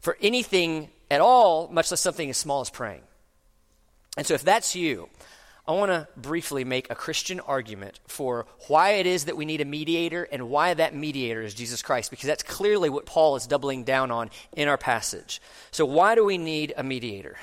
for 0.00 0.16
anything 0.20 0.90
at 1.10 1.20
all, 1.20 1.68
much 1.68 1.90
less 1.90 2.00
something 2.00 2.28
as 2.28 2.36
small 2.36 2.60
as 2.60 2.70
praying. 2.70 3.02
And 4.16 4.26
so, 4.26 4.34
if 4.34 4.42
that's 4.42 4.74
you, 4.74 5.08
I 5.66 5.72
want 5.72 5.90
to 5.90 6.08
briefly 6.16 6.64
make 6.64 6.90
a 6.90 6.94
Christian 6.94 7.40
argument 7.40 8.00
for 8.06 8.46
why 8.68 8.92
it 8.92 9.06
is 9.06 9.26
that 9.26 9.36
we 9.36 9.44
need 9.44 9.60
a 9.60 9.66
mediator 9.66 10.22
and 10.24 10.48
why 10.48 10.72
that 10.72 10.94
mediator 10.94 11.42
is 11.42 11.52
Jesus 11.52 11.82
Christ, 11.82 12.10
because 12.10 12.26
that's 12.26 12.42
clearly 12.42 12.88
what 12.88 13.04
Paul 13.04 13.36
is 13.36 13.46
doubling 13.46 13.84
down 13.84 14.10
on 14.10 14.30
in 14.56 14.66
our 14.66 14.78
passage. 14.78 15.42
So, 15.70 15.84
why 15.84 16.14
do 16.14 16.24
we 16.24 16.38
need 16.38 16.72
a 16.76 16.82
mediator? 16.82 17.36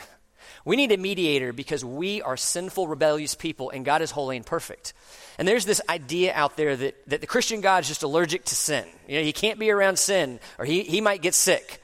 We 0.65 0.75
need 0.75 0.91
a 0.91 0.97
mediator 0.97 1.53
because 1.53 1.85
we 1.85 2.23
are 2.23 2.35
sinful, 2.35 2.87
rebellious 2.87 3.35
people, 3.35 3.69
and 3.69 3.85
God 3.85 4.01
is 4.01 4.09
holy 4.09 4.35
and 4.35 4.45
perfect. 4.45 4.93
And 5.37 5.47
there's 5.47 5.65
this 5.65 5.79
idea 5.87 6.33
out 6.33 6.57
there 6.57 6.75
that, 6.75 7.07
that 7.07 7.21
the 7.21 7.27
Christian 7.27 7.61
God 7.61 7.83
is 7.83 7.87
just 7.87 8.01
allergic 8.01 8.45
to 8.45 8.55
sin. 8.55 8.85
You 9.07 9.19
know, 9.19 9.23
he 9.23 9.33
can't 9.33 9.59
be 9.59 9.69
around 9.69 9.99
sin, 9.99 10.39
or 10.57 10.65
he, 10.65 10.81
he 10.81 11.01
might 11.01 11.21
get 11.21 11.35
sick. 11.35 11.79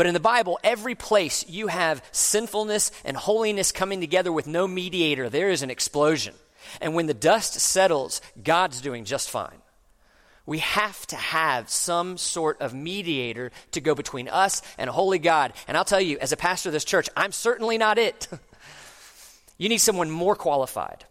But 0.00 0.06
in 0.06 0.14
the 0.14 0.18
Bible, 0.18 0.58
every 0.64 0.94
place 0.94 1.46
you 1.46 1.66
have 1.66 2.02
sinfulness 2.10 2.90
and 3.04 3.14
holiness 3.14 3.70
coming 3.70 4.00
together 4.00 4.32
with 4.32 4.46
no 4.46 4.66
mediator, 4.66 5.28
there 5.28 5.50
is 5.50 5.60
an 5.60 5.68
explosion. 5.68 6.34
And 6.80 6.94
when 6.94 7.04
the 7.04 7.12
dust 7.12 7.60
settles, 7.60 8.22
God's 8.42 8.80
doing 8.80 9.04
just 9.04 9.28
fine. 9.28 9.58
We 10.46 10.60
have 10.60 11.06
to 11.08 11.16
have 11.16 11.68
some 11.68 12.16
sort 12.16 12.62
of 12.62 12.72
mediator 12.72 13.52
to 13.72 13.82
go 13.82 13.94
between 13.94 14.28
us 14.28 14.62
and 14.78 14.88
a 14.88 14.92
holy 14.94 15.18
God. 15.18 15.52
And 15.68 15.76
I'll 15.76 15.84
tell 15.84 16.00
you, 16.00 16.16
as 16.18 16.32
a 16.32 16.36
pastor 16.38 16.70
of 16.70 16.72
this 16.72 16.86
church, 16.86 17.10
I'm 17.14 17.30
certainly 17.30 17.76
not 17.76 17.98
it. 17.98 18.26
you 19.58 19.68
need 19.68 19.82
someone 19.82 20.10
more 20.10 20.34
qualified. 20.34 21.04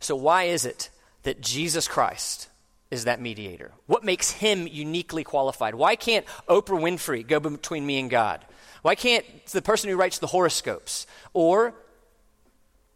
So, 0.00 0.16
why 0.16 0.42
is 0.42 0.66
it 0.66 0.90
that 1.22 1.40
Jesus 1.40 1.88
Christ 1.88 2.50
is 2.90 3.04
that 3.04 3.20
mediator? 3.20 3.72
What 3.86 4.04
makes 4.04 4.30
him 4.30 4.66
uniquely 4.66 5.24
qualified? 5.24 5.74
Why 5.74 5.96
can't 5.96 6.26
Oprah 6.48 6.80
Winfrey 6.80 7.26
go 7.26 7.38
between 7.38 7.86
me 7.86 8.00
and 8.00 8.10
God? 8.10 8.44
Why 8.82 8.94
can't 8.94 9.24
the 9.46 9.62
person 9.62 9.90
who 9.90 9.96
writes 9.96 10.18
the 10.18 10.26
horoscopes? 10.26 11.06
Or 11.32 11.74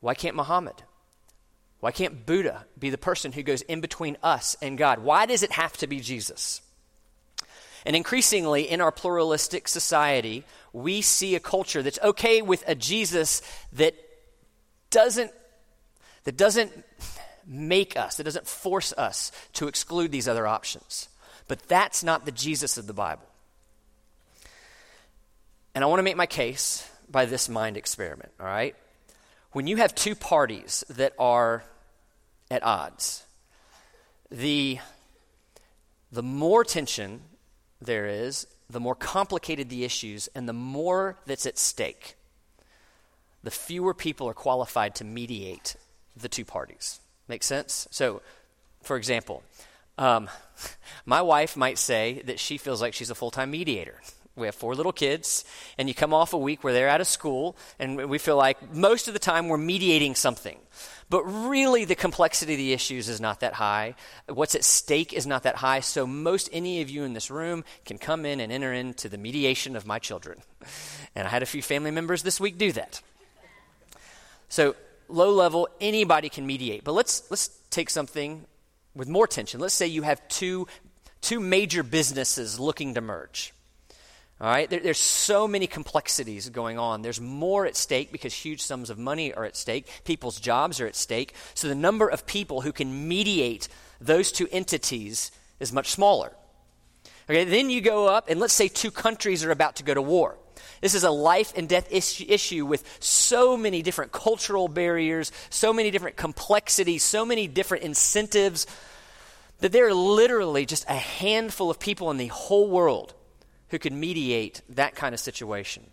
why 0.00 0.14
can't 0.14 0.37
Muhammad? 0.37 0.83
Why 1.80 1.92
can't 1.92 2.26
Buddha 2.26 2.66
be 2.78 2.90
the 2.90 2.98
person 2.98 3.33
who 3.33 3.42
goes 3.42 3.62
in 3.62 3.80
between 3.80 4.16
us 4.22 4.57
and 4.62 4.78
God? 4.78 5.00
Why 5.00 5.26
does 5.26 5.42
it 5.42 5.52
have 5.52 5.76
to 5.78 5.87
be 5.87 6.00
Jesus? 6.00 6.62
And 7.87 7.94
increasingly, 7.94 8.62
in 8.62 8.80
our 8.80 8.90
pluralistic 8.90 9.68
society, 9.68 10.44
we 10.72 11.02
see 11.02 11.35
a 11.35 11.40
culture 11.40 11.83
that's 11.83 11.98
okay 12.02 12.40
with 12.40 12.64
a 12.66 12.74
Jesus 12.74 13.42
that 13.74 13.94
doesn't, 14.90 15.30
that 16.24 16.37
doesn't 16.37 16.72
make 17.46 17.96
us, 17.96 18.20
it 18.20 18.24
doesn't 18.24 18.46
force 18.46 18.92
us 18.94 19.33
to 19.54 19.68
exclude 19.68 20.11
these 20.12 20.28
other 20.28 20.46
options. 20.46 21.09
But 21.48 21.61
that's 21.68 22.02
not 22.02 22.24
the 22.24 22.33
Jesus 22.33 22.78
of 22.78 22.87
the 22.87 22.92
Bible. 22.94 23.26
And 25.74 25.83
I 25.83 25.87
want 25.87 25.98
to 25.98 26.04
make 26.04 26.16
my 26.16 26.26
case 26.26 26.88
by 27.11 27.26
this 27.26 27.48
mind 27.48 27.76
experiment, 27.76 28.33
all 28.40 28.46
right? 28.46 28.74
When 29.52 29.66
you 29.66 29.76
have 29.76 29.94
two 29.94 30.14
parties 30.14 30.85
that 30.88 31.12
are 31.18 31.64
at 32.50 32.62
odds. 32.62 33.24
The, 34.30 34.78
the 36.12 36.22
more 36.22 36.64
tension 36.64 37.22
there 37.80 38.07
is, 38.07 38.46
the 38.70 38.80
more 38.80 38.94
complicated 38.94 39.68
the 39.68 39.85
issues, 39.85 40.28
and 40.35 40.48
the 40.48 40.52
more 40.52 41.18
that's 41.26 41.46
at 41.46 41.59
stake, 41.59 42.16
the 43.42 43.50
fewer 43.50 43.92
people 43.92 44.28
are 44.28 44.35
qualified 44.35 44.94
to 44.96 45.04
mediate 45.04 45.76
the 46.16 46.28
two 46.28 46.44
parties. 46.44 47.00
Make 47.28 47.42
sense? 47.42 47.88
So, 47.90 48.22
for 48.82 48.96
example, 48.96 49.42
um, 49.98 50.28
my 51.06 51.22
wife 51.22 51.56
might 51.56 51.78
say 51.78 52.22
that 52.26 52.38
she 52.38 52.58
feels 52.58 52.80
like 52.80 52.94
she's 52.94 53.10
a 53.10 53.14
full 53.14 53.30
time 53.30 53.50
mediator. 53.50 54.00
We 54.37 54.48
have 54.48 54.54
four 54.56 54.74
little 54.74 54.92
kids, 54.92 55.44
and 55.78 55.88
you 55.88 55.94
come 55.94 56.12
off 56.12 56.32
a 56.32 56.38
week 56.38 56.64
where 56.64 56.72
they're 56.72 56.88
out 56.88 57.00
of 57.00 57.06
school, 57.06 57.56
and 57.78 58.08
we 58.08 58.18
feel 58.18 58.37
like 58.37 58.74
most 58.74 59.06
of 59.06 59.14
the 59.14 59.20
time 59.20 59.48
we're 59.48 59.58
mediating 59.58 60.16
something. 60.16 60.58
But 61.08 61.22
really, 61.22 61.84
the 61.84 61.94
complexity 61.94 62.54
of 62.54 62.58
the 62.58 62.72
issues 62.72 63.08
is 63.08 63.20
not 63.20 63.40
that 63.40 63.52
high. 63.52 63.94
What's 64.26 64.56
at 64.56 64.64
stake 64.64 65.12
is 65.12 65.24
not 65.24 65.44
that 65.44 65.54
high. 65.56 65.80
So, 65.80 66.04
most 66.04 66.48
any 66.52 66.80
of 66.82 66.90
you 66.90 67.04
in 67.04 67.12
this 67.12 67.30
room 67.30 67.62
can 67.84 67.96
come 67.96 68.26
in 68.26 68.40
and 68.40 68.50
enter 68.50 68.72
into 68.72 69.08
the 69.08 69.18
mediation 69.18 69.76
of 69.76 69.87
my 69.87 69.98
children. 69.98 70.40
And 71.16 71.28
I 71.28 71.30
had 71.30 71.44
a 71.44 71.46
few 71.46 71.62
family 71.62 71.92
members 71.92 72.24
this 72.24 72.40
week 72.40 72.58
do 72.58 72.72
that. 72.72 73.00
So, 74.48 74.74
low 75.08 75.30
level, 75.30 75.68
anybody 75.80 76.28
can 76.28 76.46
mediate. 76.46 76.84
But 76.84 76.92
let's, 76.92 77.30
let's 77.30 77.48
take 77.70 77.90
something 77.90 78.44
with 78.94 79.08
more 79.08 79.26
tension. 79.26 79.60
Let's 79.60 79.74
say 79.74 79.86
you 79.86 80.02
have 80.02 80.26
two, 80.28 80.66
two 81.20 81.40
major 81.40 81.82
businesses 81.82 82.60
looking 82.60 82.94
to 82.94 83.00
merge. 83.00 83.52
All 84.40 84.48
right, 84.50 84.68
there, 84.68 84.80
there's 84.80 84.98
so 84.98 85.46
many 85.46 85.66
complexities 85.66 86.48
going 86.48 86.78
on. 86.78 87.02
There's 87.02 87.20
more 87.20 87.66
at 87.66 87.76
stake 87.76 88.10
because 88.10 88.34
huge 88.34 88.60
sums 88.60 88.90
of 88.90 88.98
money 88.98 89.32
are 89.32 89.44
at 89.44 89.56
stake. 89.56 89.88
People's 90.04 90.40
jobs 90.40 90.80
are 90.80 90.86
at 90.86 90.96
stake. 90.96 91.34
So 91.54 91.68
the 91.68 91.74
number 91.74 92.08
of 92.08 92.26
people 92.26 92.60
who 92.62 92.72
can 92.72 93.08
mediate 93.08 93.68
those 94.00 94.32
two 94.32 94.48
entities 94.50 95.30
is 95.60 95.72
much 95.72 95.90
smaller. 95.90 96.32
Okay, 97.30 97.44
then 97.44 97.70
you 97.70 97.80
go 97.80 98.06
up, 98.06 98.28
and 98.28 98.38
let's 98.38 98.52
say 98.52 98.68
two 98.68 98.90
countries 98.90 99.44
are 99.44 99.50
about 99.50 99.76
to 99.76 99.84
go 99.84 99.94
to 99.94 100.02
war. 100.02 100.36
This 100.81 100.94
is 100.94 101.05
a 101.05 101.11
life 101.11 101.53
and 101.57 101.68
death 101.68 101.88
issue 101.90 102.66
with 102.66 102.85
so 103.00 103.57
many 103.57 103.83
different 103.83 104.12
cultural 104.12 104.68
barriers, 104.68 105.33
so 105.50 105.72
many 105.72 105.90
different 105.90 106.16
complexities, 106.16 107.03
so 107.03 107.24
many 107.24 107.46
different 107.46 107.85
incentives 107.85 108.66
that 109.61 109.72
there 109.72 109.87
are 109.87 109.94
literally 109.94 110.66
just 110.66 110.85
a 110.88 110.94
handful 110.94 111.70
of 111.70 111.79
people 111.79 112.11
in 112.11 112.16
the 112.16 112.27
whole 112.27 112.68
world 112.68 113.14
who 113.68 113.79
could 113.79 113.92
mediate 113.92 114.61
that 114.68 114.94
kind 114.94 115.14
of 115.14 115.20
situation. 115.20 115.85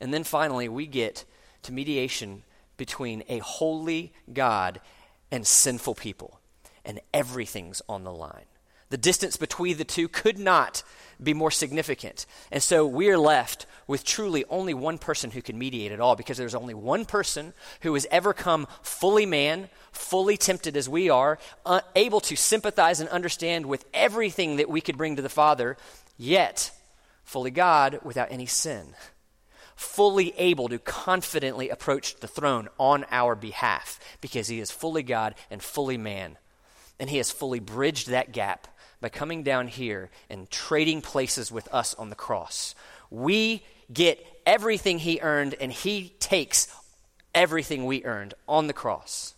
And 0.00 0.14
then 0.14 0.24
finally, 0.24 0.68
we 0.68 0.86
get 0.86 1.24
to 1.62 1.72
mediation 1.72 2.44
between 2.76 3.24
a 3.28 3.38
holy 3.38 4.12
God 4.32 4.80
and 5.30 5.46
sinful 5.46 5.96
people, 5.96 6.40
and 6.84 7.00
everything's 7.12 7.82
on 7.88 8.04
the 8.04 8.12
line. 8.12 8.46
The 8.90 8.98
distance 8.98 9.36
between 9.36 9.76
the 9.76 9.84
two 9.84 10.08
could 10.08 10.38
not 10.38 10.82
be 11.22 11.34
more 11.34 11.50
significant. 11.50 12.26
And 12.50 12.62
so 12.62 12.86
we 12.86 13.08
are 13.10 13.18
left 13.18 13.66
with 13.86 14.04
truly 14.04 14.44
only 14.48 14.74
one 14.74 14.98
person 14.98 15.30
who 15.30 15.42
can 15.42 15.58
mediate 15.58 15.92
at 15.92 16.00
all 16.00 16.14
because 16.14 16.36
there's 16.36 16.54
only 16.54 16.74
one 16.74 17.04
person 17.04 17.54
who 17.80 17.94
has 17.94 18.06
ever 18.10 18.32
come 18.32 18.66
fully 18.82 19.26
man, 19.26 19.68
fully 19.92 20.36
tempted 20.36 20.76
as 20.76 20.88
we 20.88 21.10
are, 21.10 21.38
uh, 21.66 21.80
able 21.96 22.20
to 22.20 22.36
sympathize 22.36 23.00
and 23.00 23.08
understand 23.08 23.66
with 23.66 23.84
everything 23.92 24.56
that 24.56 24.70
we 24.70 24.80
could 24.80 24.96
bring 24.96 25.16
to 25.16 25.22
the 25.22 25.28
Father, 25.28 25.76
yet 26.16 26.70
fully 27.24 27.50
God 27.50 28.00
without 28.04 28.30
any 28.30 28.46
sin, 28.46 28.94
fully 29.74 30.32
able 30.38 30.68
to 30.68 30.78
confidently 30.78 31.68
approach 31.68 32.16
the 32.16 32.28
throne 32.28 32.68
on 32.78 33.04
our 33.10 33.34
behalf 33.34 33.98
because 34.20 34.48
he 34.48 34.60
is 34.60 34.70
fully 34.70 35.02
God 35.02 35.34
and 35.50 35.62
fully 35.62 35.98
man. 35.98 36.38
And 37.00 37.08
he 37.08 37.18
has 37.18 37.30
fully 37.30 37.60
bridged 37.60 38.08
that 38.08 38.32
gap 38.32 38.66
by 39.00 39.08
coming 39.08 39.42
down 39.42 39.68
here 39.68 40.10
and 40.28 40.50
trading 40.50 41.00
places 41.00 41.52
with 41.52 41.72
us 41.72 41.94
on 41.94 42.10
the 42.10 42.16
cross. 42.16 42.74
We 43.10 43.62
get 43.92 44.24
everything 44.44 44.98
he 44.98 45.20
earned, 45.22 45.54
and 45.60 45.72
he 45.72 46.14
takes 46.18 46.68
everything 47.34 47.86
we 47.86 48.04
earned 48.04 48.34
on 48.48 48.66
the 48.66 48.72
cross. 48.72 49.34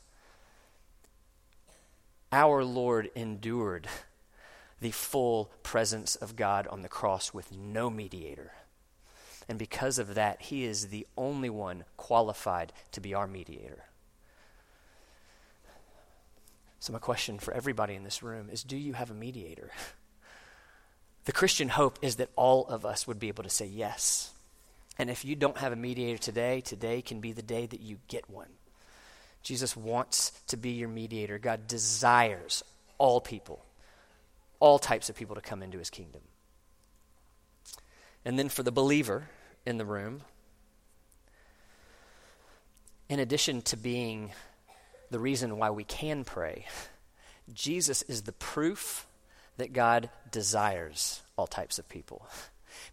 Our 2.33 2.65
Lord 2.65 3.11
endured 3.15 3.89
the 4.81 4.93
full 4.93 5.51
presence 5.63 6.17
of 6.17 6.37
God 6.37 6.67
on 6.69 6.83
the 6.83 6.89
cross 6.89 7.35
with 7.35 7.53
no 7.53 7.91
mediator. 7.91 8.53
And 9.49 9.59
because 9.59 9.99
of 9.99 10.15
that, 10.15 10.43
he 10.43 10.65
is 10.65 10.89
the 10.89 11.07
only 11.19 11.51
one 11.51 11.85
qualified 11.97 12.73
to 12.93 13.01
be 13.01 13.13
our 13.13 13.27
mediator. 13.27 13.85
So, 16.81 16.93
my 16.93 16.99
question 16.99 17.39
for 17.39 17.55
everybody 17.55 17.95
in 17.95 18.03
this 18.03 18.23
room 18.23 18.49
is 18.51 18.63
Do 18.63 18.77
you 18.77 18.95
have 18.95 19.11
a 19.11 19.15
mediator? 19.15 19.71
The 21.27 21.33
Christian 21.33 21.69
hope 21.69 21.99
is 22.01 22.17
that 22.17 22.31
all 22.35 22.67
of 22.67 22.87
us 22.87 23.07
would 23.07 23.21
be 23.21 23.29
able 23.29 23.45
to 23.45 23.51
say 23.51 23.67
yes. 23.67 24.33
And 24.99 25.11
if 25.11 25.23
you 25.23 25.37
don't 25.37 25.59
have 25.59 25.71
a 25.71 25.77
mediator 25.77 26.17
today, 26.17 26.63
today 26.63 27.03
can 27.03 27.21
be 27.21 27.33
the 27.33 27.43
day 27.43 27.67
that 27.67 27.81
you 27.81 27.99
get 28.09 28.29
one. 28.31 28.49
Jesus 29.43 29.77
wants 29.77 30.31
to 30.47 30.57
be 30.57 30.71
your 30.71 30.89
mediator. 30.89 31.39
God 31.39 31.67
desires 31.67 32.65
all 32.97 33.21
people 33.21 33.63
all 34.61 34.79
types 34.79 35.09
of 35.09 35.17
people 35.17 35.35
to 35.35 35.41
come 35.41 35.63
into 35.63 35.79
his 35.79 35.91
kingdom. 35.91 36.21
And 38.25 38.39
then 38.39 38.51
for 38.51 38.63
the 38.63 38.71
believer 38.71 39.29
in 39.67 39.79
the 39.79 39.87
room, 39.87 40.21
in 43.09 43.19
addition 43.19 43.63
to 43.63 43.77
being 43.77 44.33
the 45.11 45.19
reason 45.19 45.59
why 45.59 45.71
we 45.71 45.85
can 45.85 46.25
pray, 46.25 46.67
Jesus 47.53 48.03
is 48.03 48.23
the 48.23 48.33
proof 48.33 49.07
that 49.57 49.73
God 49.73 50.11
desires 50.31 51.23
all 51.37 51.47
types 51.47 51.79
of 51.79 51.89
people. 51.89 52.27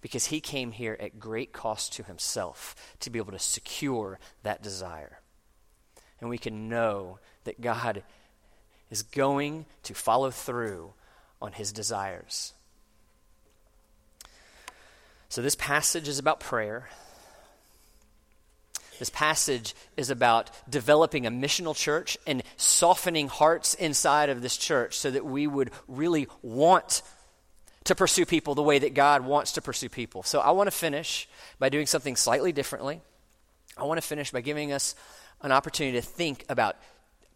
Because 0.01 0.25
he 0.25 0.41
came 0.41 0.71
here 0.71 0.97
at 0.99 1.19
great 1.19 1.53
cost 1.53 1.93
to 1.93 2.03
himself 2.03 2.75
to 2.99 3.09
be 3.09 3.19
able 3.19 3.31
to 3.31 3.39
secure 3.39 4.19
that 4.43 4.63
desire. 4.63 5.19
And 6.19 6.29
we 6.29 6.37
can 6.37 6.67
know 6.67 7.19
that 7.43 7.61
God 7.61 8.03
is 8.89 9.03
going 9.03 9.65
to 9.83 9.93
follow 9.93 10.31
through 10.31 10.93
on 11.41 11.53
his 11.53 11.71
desires. 11.71 12.53
So, 15.29 15.41
this 15.41 15.55
passage 15.55 16.07
is 16.07 16.19
about 16.19 16.39
prayer. 16.39 16.89
This 18.99 19.09
passage 19.09 19.75
is 19.95 20.09
about 20.09 20.49
developing 20.69 21.25
a 21.25 21.31
missional 21.31 21.75
church 21.75 22.17
and 22.25 22.43
softening 22.55 23.27
hearts 23.27 23.73
inside 23.73 24.29
of 24.29 24.41
this 24.41 24.57
church 24.57 24.97
so 24.97 25.11
that 25.11 25.25
we 25.25 25.47
would 25.47 25.71
really 25.87 26.27
want 26.41 27.01
to 27.85 27.95
pursue 27.95 28.25
people 28.25 28.55
the 28.55 28.63
way 28.63 28.79
that 28.79 28.93
God 28.93 29.25
wants 29.25 29.53
to 29.53 29.61
pursue 29.61 29.89
people. 29.89 30.23
So, 30.23 30.39
I 30.39 30.51
want 30.51 30.67
to 30.67 30.75
finish 30.75 31.27
by 31.57 31.69
doing 31.69 31.85
something 31.85 32.15
slightly 32.15 32.51
differently. 32.51 33.01
I 33.77 33.83
want 33.85 33.99
to 33.99 34.05
finish 34.05 34.31
by 34.31 34.41
giving 34.41 34.71
us 34.71 34.95
an 35.41 35.51
opportunity 35.51 35.97
to 35.97 36.05
think 36.05 36.43
about 36.49 36.75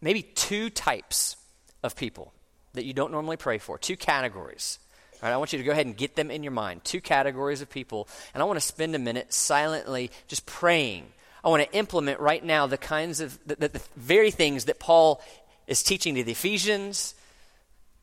maybe 0.00 0.22
two 0.22 0.68
types 0.68 1.36
of 1.82 1.96
people 1.96 2.32
that 2.74 2.84
you 2.84 2.92
don't 2.92 3.12
normally 3.12 3.36
pray 3.36 3.58
for. 3.58 3.78
Two 3.78 3.96
categories. 3.96 4.78
All 5.22 5.28
right, 5.28 5.34
I 5.34 5.36
want 5.36 5.52
you 5.52 5.58
to 5.58 5.64
go 5.64 5.72
ahead 5.72 5.86
and 5.86 5.96
get 5.96 6.16
them 6.16 6.30
in 6.30 6.42
your 6.42 6.52
mind. 6.52 6.84
Two 6.84 7.00
categories 7.00 7.60
of 7.60 7.70
people. 7.70 8.08
And 8.34 8.42
I 8.42 8.46
want 8.46 8.58
to 8.58 8.66
spend 8.66 8.94
a 8.94 8.98
minute 8.98 9.32
silently 9.32 10.10
just 10.26 10.46
praying. 10.46 11.06
I 11.44 11.48
want 11.48 11.62
to 11.62 11.76
implement 11.76 12.20
right 12.20 12.44
now 12.44 12.66
the 12.66 12.78
kinds 12.78 13.20
of, 13.20 13.38
the, 13.46 13.56
the, 13.56 13.68
the 13.68 13.82
very 13.96 14.30
things 14.30 14.66
that 14.66 14.78
Paul 14.78 15.20
is 15.66 15.82
teaching 15.82 16.14
to 16.14 16.24
the 16.24 16.32
Ephesians, 16.32 17.14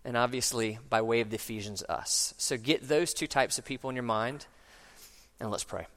and 0.04 0.18
obviously 0.18 0.80
by 0.90 1.02
way 1.02 1.22
of 1.22 1.30
the 1.30 1.36
Ephesians, 1.36 1.84
us. 1.84 2.34
So 2.38 2.58
get 2.58 2.88
those 2.88 3.14
two 3.14 3.28
types 3.28 3.58
of 3.58 3.66
people 3.66 3.90
in 3.90 3.96
your 3.96 4.04
mind, 4.04 4.46
and 5.40 5.52
let's 5.52 5.64
pray. 5.64 5.88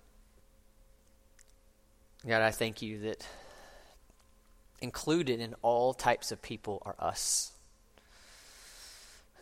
God, 2.27 2.43
I 2.43 2.53
thank 2.53 2.83
you 2.83 3.01
that 3.01 3.27
included 4.81 5.41
in 5.41 5.55
all 5.63 5.95
types 5.95 6.31
of 6.31 6.43
people 6.43 6.83
are 6.85 6.97
us 6.99 7.53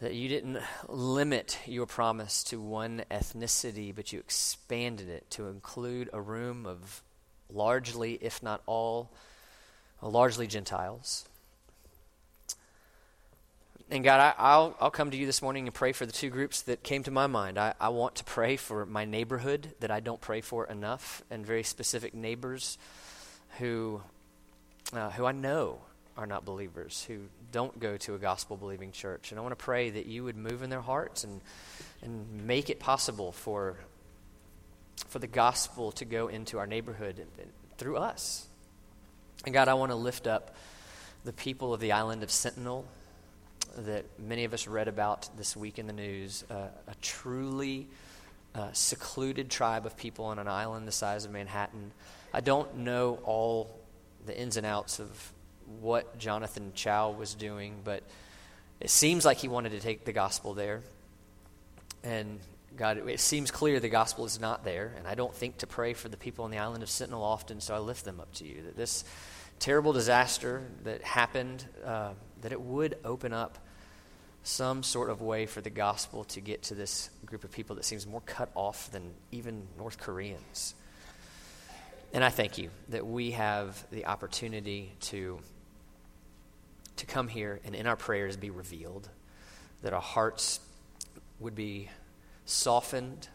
that 0.00 0.14
you 0.14 0.28
didn't 0.28 0.58
limit 0.88 1.58
your 1.66 1.84
promise 1.84 2.42
to 2.44 2.58
one 2.58 3.02
ethnicity, 3.10 3.94
but 3.94 4.12
you 4.12 4.18
expanded 4.18 5.10
it 5.10 5.28
to 5.30 5.48
include 5.48 6.08
a 6.12 6.20
room 6.20 6.64
of 6.64 7.02
largely, 7.54 8.18
if 8.20 8.42
not 8.42 8.62
all, 8.66 9.10
largely 10.02 10.46
Gentiles. 10.46 11.26
And 13.92 14.04
God, 14.04 14.34
I, 14.38 14.56
will 14.56 14.76
I'll 14.80 14.90
come 14.90 15.10
to 15.10 15.16
you 15.16 15.26
this 15.26 15.42
morning 15.42 15.66
and 15.66 15.74
pray 15.74 15.90
for 15.90 16.06
the 16.06 16.12
two 16.12 16.30
groups 16.30 16.62
that 16.62 16.84
came 16.84 17.02
to 17.02 17.10
my 17.10 17.26
mind. 17.26 17.58
I, 17.58 17.74
I 17.80 17.88
want 17.88 18.14
to 18.16 18.24
pray 18.24 18.56
for 18.56 18.86
my 18.86 19.04
neighborhood 19.04 19.74
that 19.80 19.90
I 19.90 19.98
don't 19.98 20.20
pray 20.20 20.40
for 20.40 20.64
enough, 20.66 21.24
and 21.28 21.44
very 21.44 21.64
specific 21.64 22.14
neighbors 22.14 22.78
who, 23.58 24.00
uh, 24.92 25.10
who 25.10 25.24
I 25.24 25.32
know 25.32 25.80
are 26.16 26.26
not 26.26 26.44
believers, 26.44 27.04
who 27.08 27.22
don't 27.50 27.80
go 27.80 27.96
to 27.96 28.14
a 28.14 28.18
gospel 28.18 28.56
believing 28.56 28.92
church. 28.92 29.32
And 29.32 29.40
I 29.40 29.42
want 29.42 29.58
to 29.58 29.64
pray 29.64 29.90
that 29.90 30.06
you 30.06 30.22
would 30.22 30.36
move 30.36 30.62
in 30.62 30.70
their 30.70 30.82
hearts 30.82 31.24
and, 31.24 31.40
and 32.00 32.46
make 32.46 32.70
it 32.70 32.78
possible 32.78 33.32
for, 33.32 33.76
for 35.08 35.18
the 35.18 35.26
gospel 35.26 35.92
to 35.92 36.04
go 36.04 36.28
into 36.28 36.58
our 36.58 36.66
neighborhood 36.66 37.26
through 37.78 37.96
us. 37.96 38.46
And 39.44 39.54
God, 39.54 39.68
I 39.68 39.74
want 39.74 39.90
to 39.90 39.96
lift 39.96 40.26
up 40.26 40.54
the 41.24 41.32
people 41.32 41.72
of 41.72 41.80
the 41.80 41.92
island 41.92 42.22
of 42.22 42.30
Sentinel 42.30 42.86
that 43.76 44.04
many 44.18 44.44
of 44.44 44.52
us 44.52 44.66
read 44.66 44.88
about 44.88 45.28
this 45.36 45.56
week 45.56 45.78
in 45.78 45.86
the 45.86 45.92
news. 45.92 46.44
Uh, 46.50 46.68
a 46.86 46.94
truly 47.00 47.88
uh, 48.54 48.72
secluded 48.72 49.50
tribe 49.50 49.86
of 49.86 49.96
people 49.96 50.24
on 50.26 50.38
an 50.38 50.48
island 50.48 50.86
the 50.86 50.92
size 50.92 51.24
of 51.24 51.30
Manhattan. 51.30 51.92
I 52.32 52.40
don't 52.40 52.78
know 52.78 53.18
all 53.24 53.78
the 54.26 54.38
ins 54.38 54.56
and 54.56 54.66
outs 54.66 54.98
of 54.98 55.32
what 55.80 56.18
Jonathan 56.18 56.72
Chau 56.74 57.10
was 57.10 57.34
doing, 57.34 57.80
but 57.84 58.02
it 58.80 58.90
seems 58.90 59.24
like 59.24 59.38
he 59.38 59.48
wanted 59.48 59.70
to 59.70 59.80
take 59.80 60.04
the 60.04 60.12
gospel 60.12 60.54
there. 60.54 60.82
And 62.02 62.40
God, 62.76 63.08
it 63.08 63.20
seems 63.20 63.50
clear 63.50 63.80
the 63.80 63.88
gospel 63.88 64.24
is 64.24 64.40
not 64.40 64.64
there, 64.64 64.94
and 64.96 65.06
I 65.06 65.14
don't 65.14 65.34
think 65.34 65.58
to 65.58 65.66
pray 65.66 65.92
for 65.92 66.08
the 66.08 66.16
people 66.16 66.44
on 66.44 66.50
the 66.50 66.58
island 66.58 66.82
of 66.82 66.90
Sentinel 66.90 67.22
often, 67.22 67.60
so 67.60 67.74
I 67.74 67.78
lift 67.78 68.04
them 68.04 68.20
up 68.20 68.32
to 68.34 68.46
you. 68.46 68.62
That 68.62 68.76
this 68.76 69.04
terrible 69.58 69.92
disaster 69.92 70.62
that 70.84 71.02
happened, 71.02 71.66
uh, 71.84 72.12
that 72.40 72.52
it 72.52 72.60
would 72.60 72.96
open 73.04 73.32
up 73.32 73.58
some 74.42 74.82
sort 74.82 75.10
of 75.10 75.20
way 75.20 75.46
for 75.46 75.60
the 75.60 75.70
gospel 75.70 76.24
to 76.24 76.40
get 76.40 76.62
to 76.62 76.74
this 76.74 77.10
group 77.26 77.44
of 77.44 77.52
people 77.52 77.76
that 77.76 77.84
seems 77.84 78.06
more 78.06 78.22
cut 78.22 78.50
off 78.54 78.90
than 78.90 79.12
even 79.30 79.66
North 79.76 79.98
Koreans. 79.98 80.74
And 82.12 82.24
I 82.24 82.30
thank 82.30 82.56
you 82.56 82.70
that 82.88 83.06
we 83.06 83.32
have 83.32 83.84
the 83.90 84.06
opportunity 84.06 84.92
to, 85.00 85.38
to 86.96 87.06
come 87.06 87.28
here 87.28 87.60
and 87.64 87.74
in 87.74 87.86
our 87.86 87.96
prayers 87.96 88.36
be 88.36 88.50
revealed, 88.50 89.08
that 89.82 89.92
our 89.92 90.00
hearts 90.00 90.60
would 91.38 91.54
be 91.54 91.88
softened, 92.50 93.28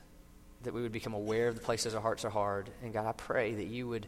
that 0.63 0.73
we 0.73 0.81
would 0.81 0.91
become 0.91 1.13
aware 1.13 1.47
of 1.47 1.55
the 1.55 1.61
places 1.61 1.95
our 1.95 2.01
hearts 2.01 2.25
are 2.25 2.29
hard. 2.29 2.69
And 2.83 2.93
God, 2.93 3.05
I 3.05 3.11
pray 3.13 3.55
that 3.55 3.67
you 3.67 3.87
would, 3.87 4.07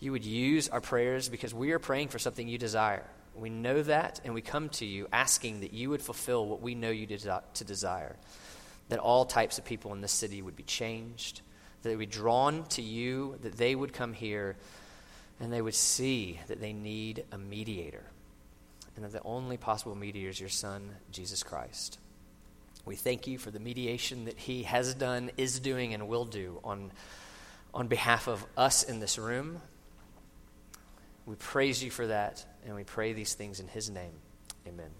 you 0.00 0.12
would 0.12 0.24
use 0.24 0.68
our 0.68 0.80
prayers 0.80 1.28
because 1.28 1.54
we 1.54 1.72
are 1.72 1.78
praying 1.78 2.08
for 2.08 2.18
something 2.18 2.48
you 2.48 2.58
desire. 2.58 3.04
We 3.34 3.50
know 3.50 3.82
that, 3.82 4.20
and 4.24 4.34
we 4.34 4.40
come 4.40 4.68
to 4.70 4.86
you 4.86 5.06
asking 5.12 5.60
that 5.60 5.72
you 5.72 5.90
would 5.90 6.02
fulfill 6.02 6.46
what 6.46 6.60
we 6.60 6.74
know 6.74 6.90
you 6.90 7.06
to 7.06 7.64
desire. 7.64 8.16
That 8.88 8.98
all 8.98 9.24
types 9.24 9.58
of 9.58 9.64
people 9.64 9.92
in 9.92 10.00
this 10.00 10.12
city 10.12 10.42
would 10.42 10.56
be 10.56 10.64
changed, 10.64 11.42
that 11.82 11.90
they 11.90 11.94
would 11.94 12.10
be 12.10 12.16
drawn 12.16 12.64
to 12.70 12.82
you, 12.82 13.38
that 13.42 13.56
they 13.56 13.74
would 13.74 13.92
come 13.92 14.12
here, 14.12 14.56
and 15.38 15.52
they 15.52 15.62
would 15.62 15.74
see 15.74 16.40
that 16.48 16.60
they 16.60 16.72
need 16.72 17.24
a 17.30 17.38
mediator, 17.38 18.04
and 18.96 19.04
that 19.04 19.12
the 19.12 19.22
only 19.22 19.56
possible 19.56 19.94
mediator 19.94 20.30
is 20.30 20.40
your 20.40 20.48
Son, 20.48 20.90
Jesus 21.12 21.44
Christ. 21.44 21.98
We 22.84 22.96
thank 22.96 23.26
you 23.26 23.38
for 23.38 23.50
the 23.50 23.60
mediation 23.60 24.24
that 24.24 24.38
he 24.38 24.62
has 24.62 24.94
done, 24.94 25.30
is 25.36 25.60
doing, 25.60 25.94
and 25.94 26.08
will 26.08 26.24
do 26.24 26.60
on, 26.64 26.90
on 27.74 27.88
behalf 27.88 28.28
of 28.28 28.44
us 28.56 28.82
in 28.82 29.00
this 29.00 29.18
room. 29.18 29.60
We 31.26 31.34
praise 31.36 31.82
you 31.82 31.90
for 31.90 32.06
that, 32.06 32.44
and 32.64 32.74
we 32.74 32.84
pray 32.84 33.12
these 33.12 33.34
things 33.34 33.60
in 33.60 33.68
his 33.68 33.90
name. 33.90 34.12
Amen. 34.66 34.90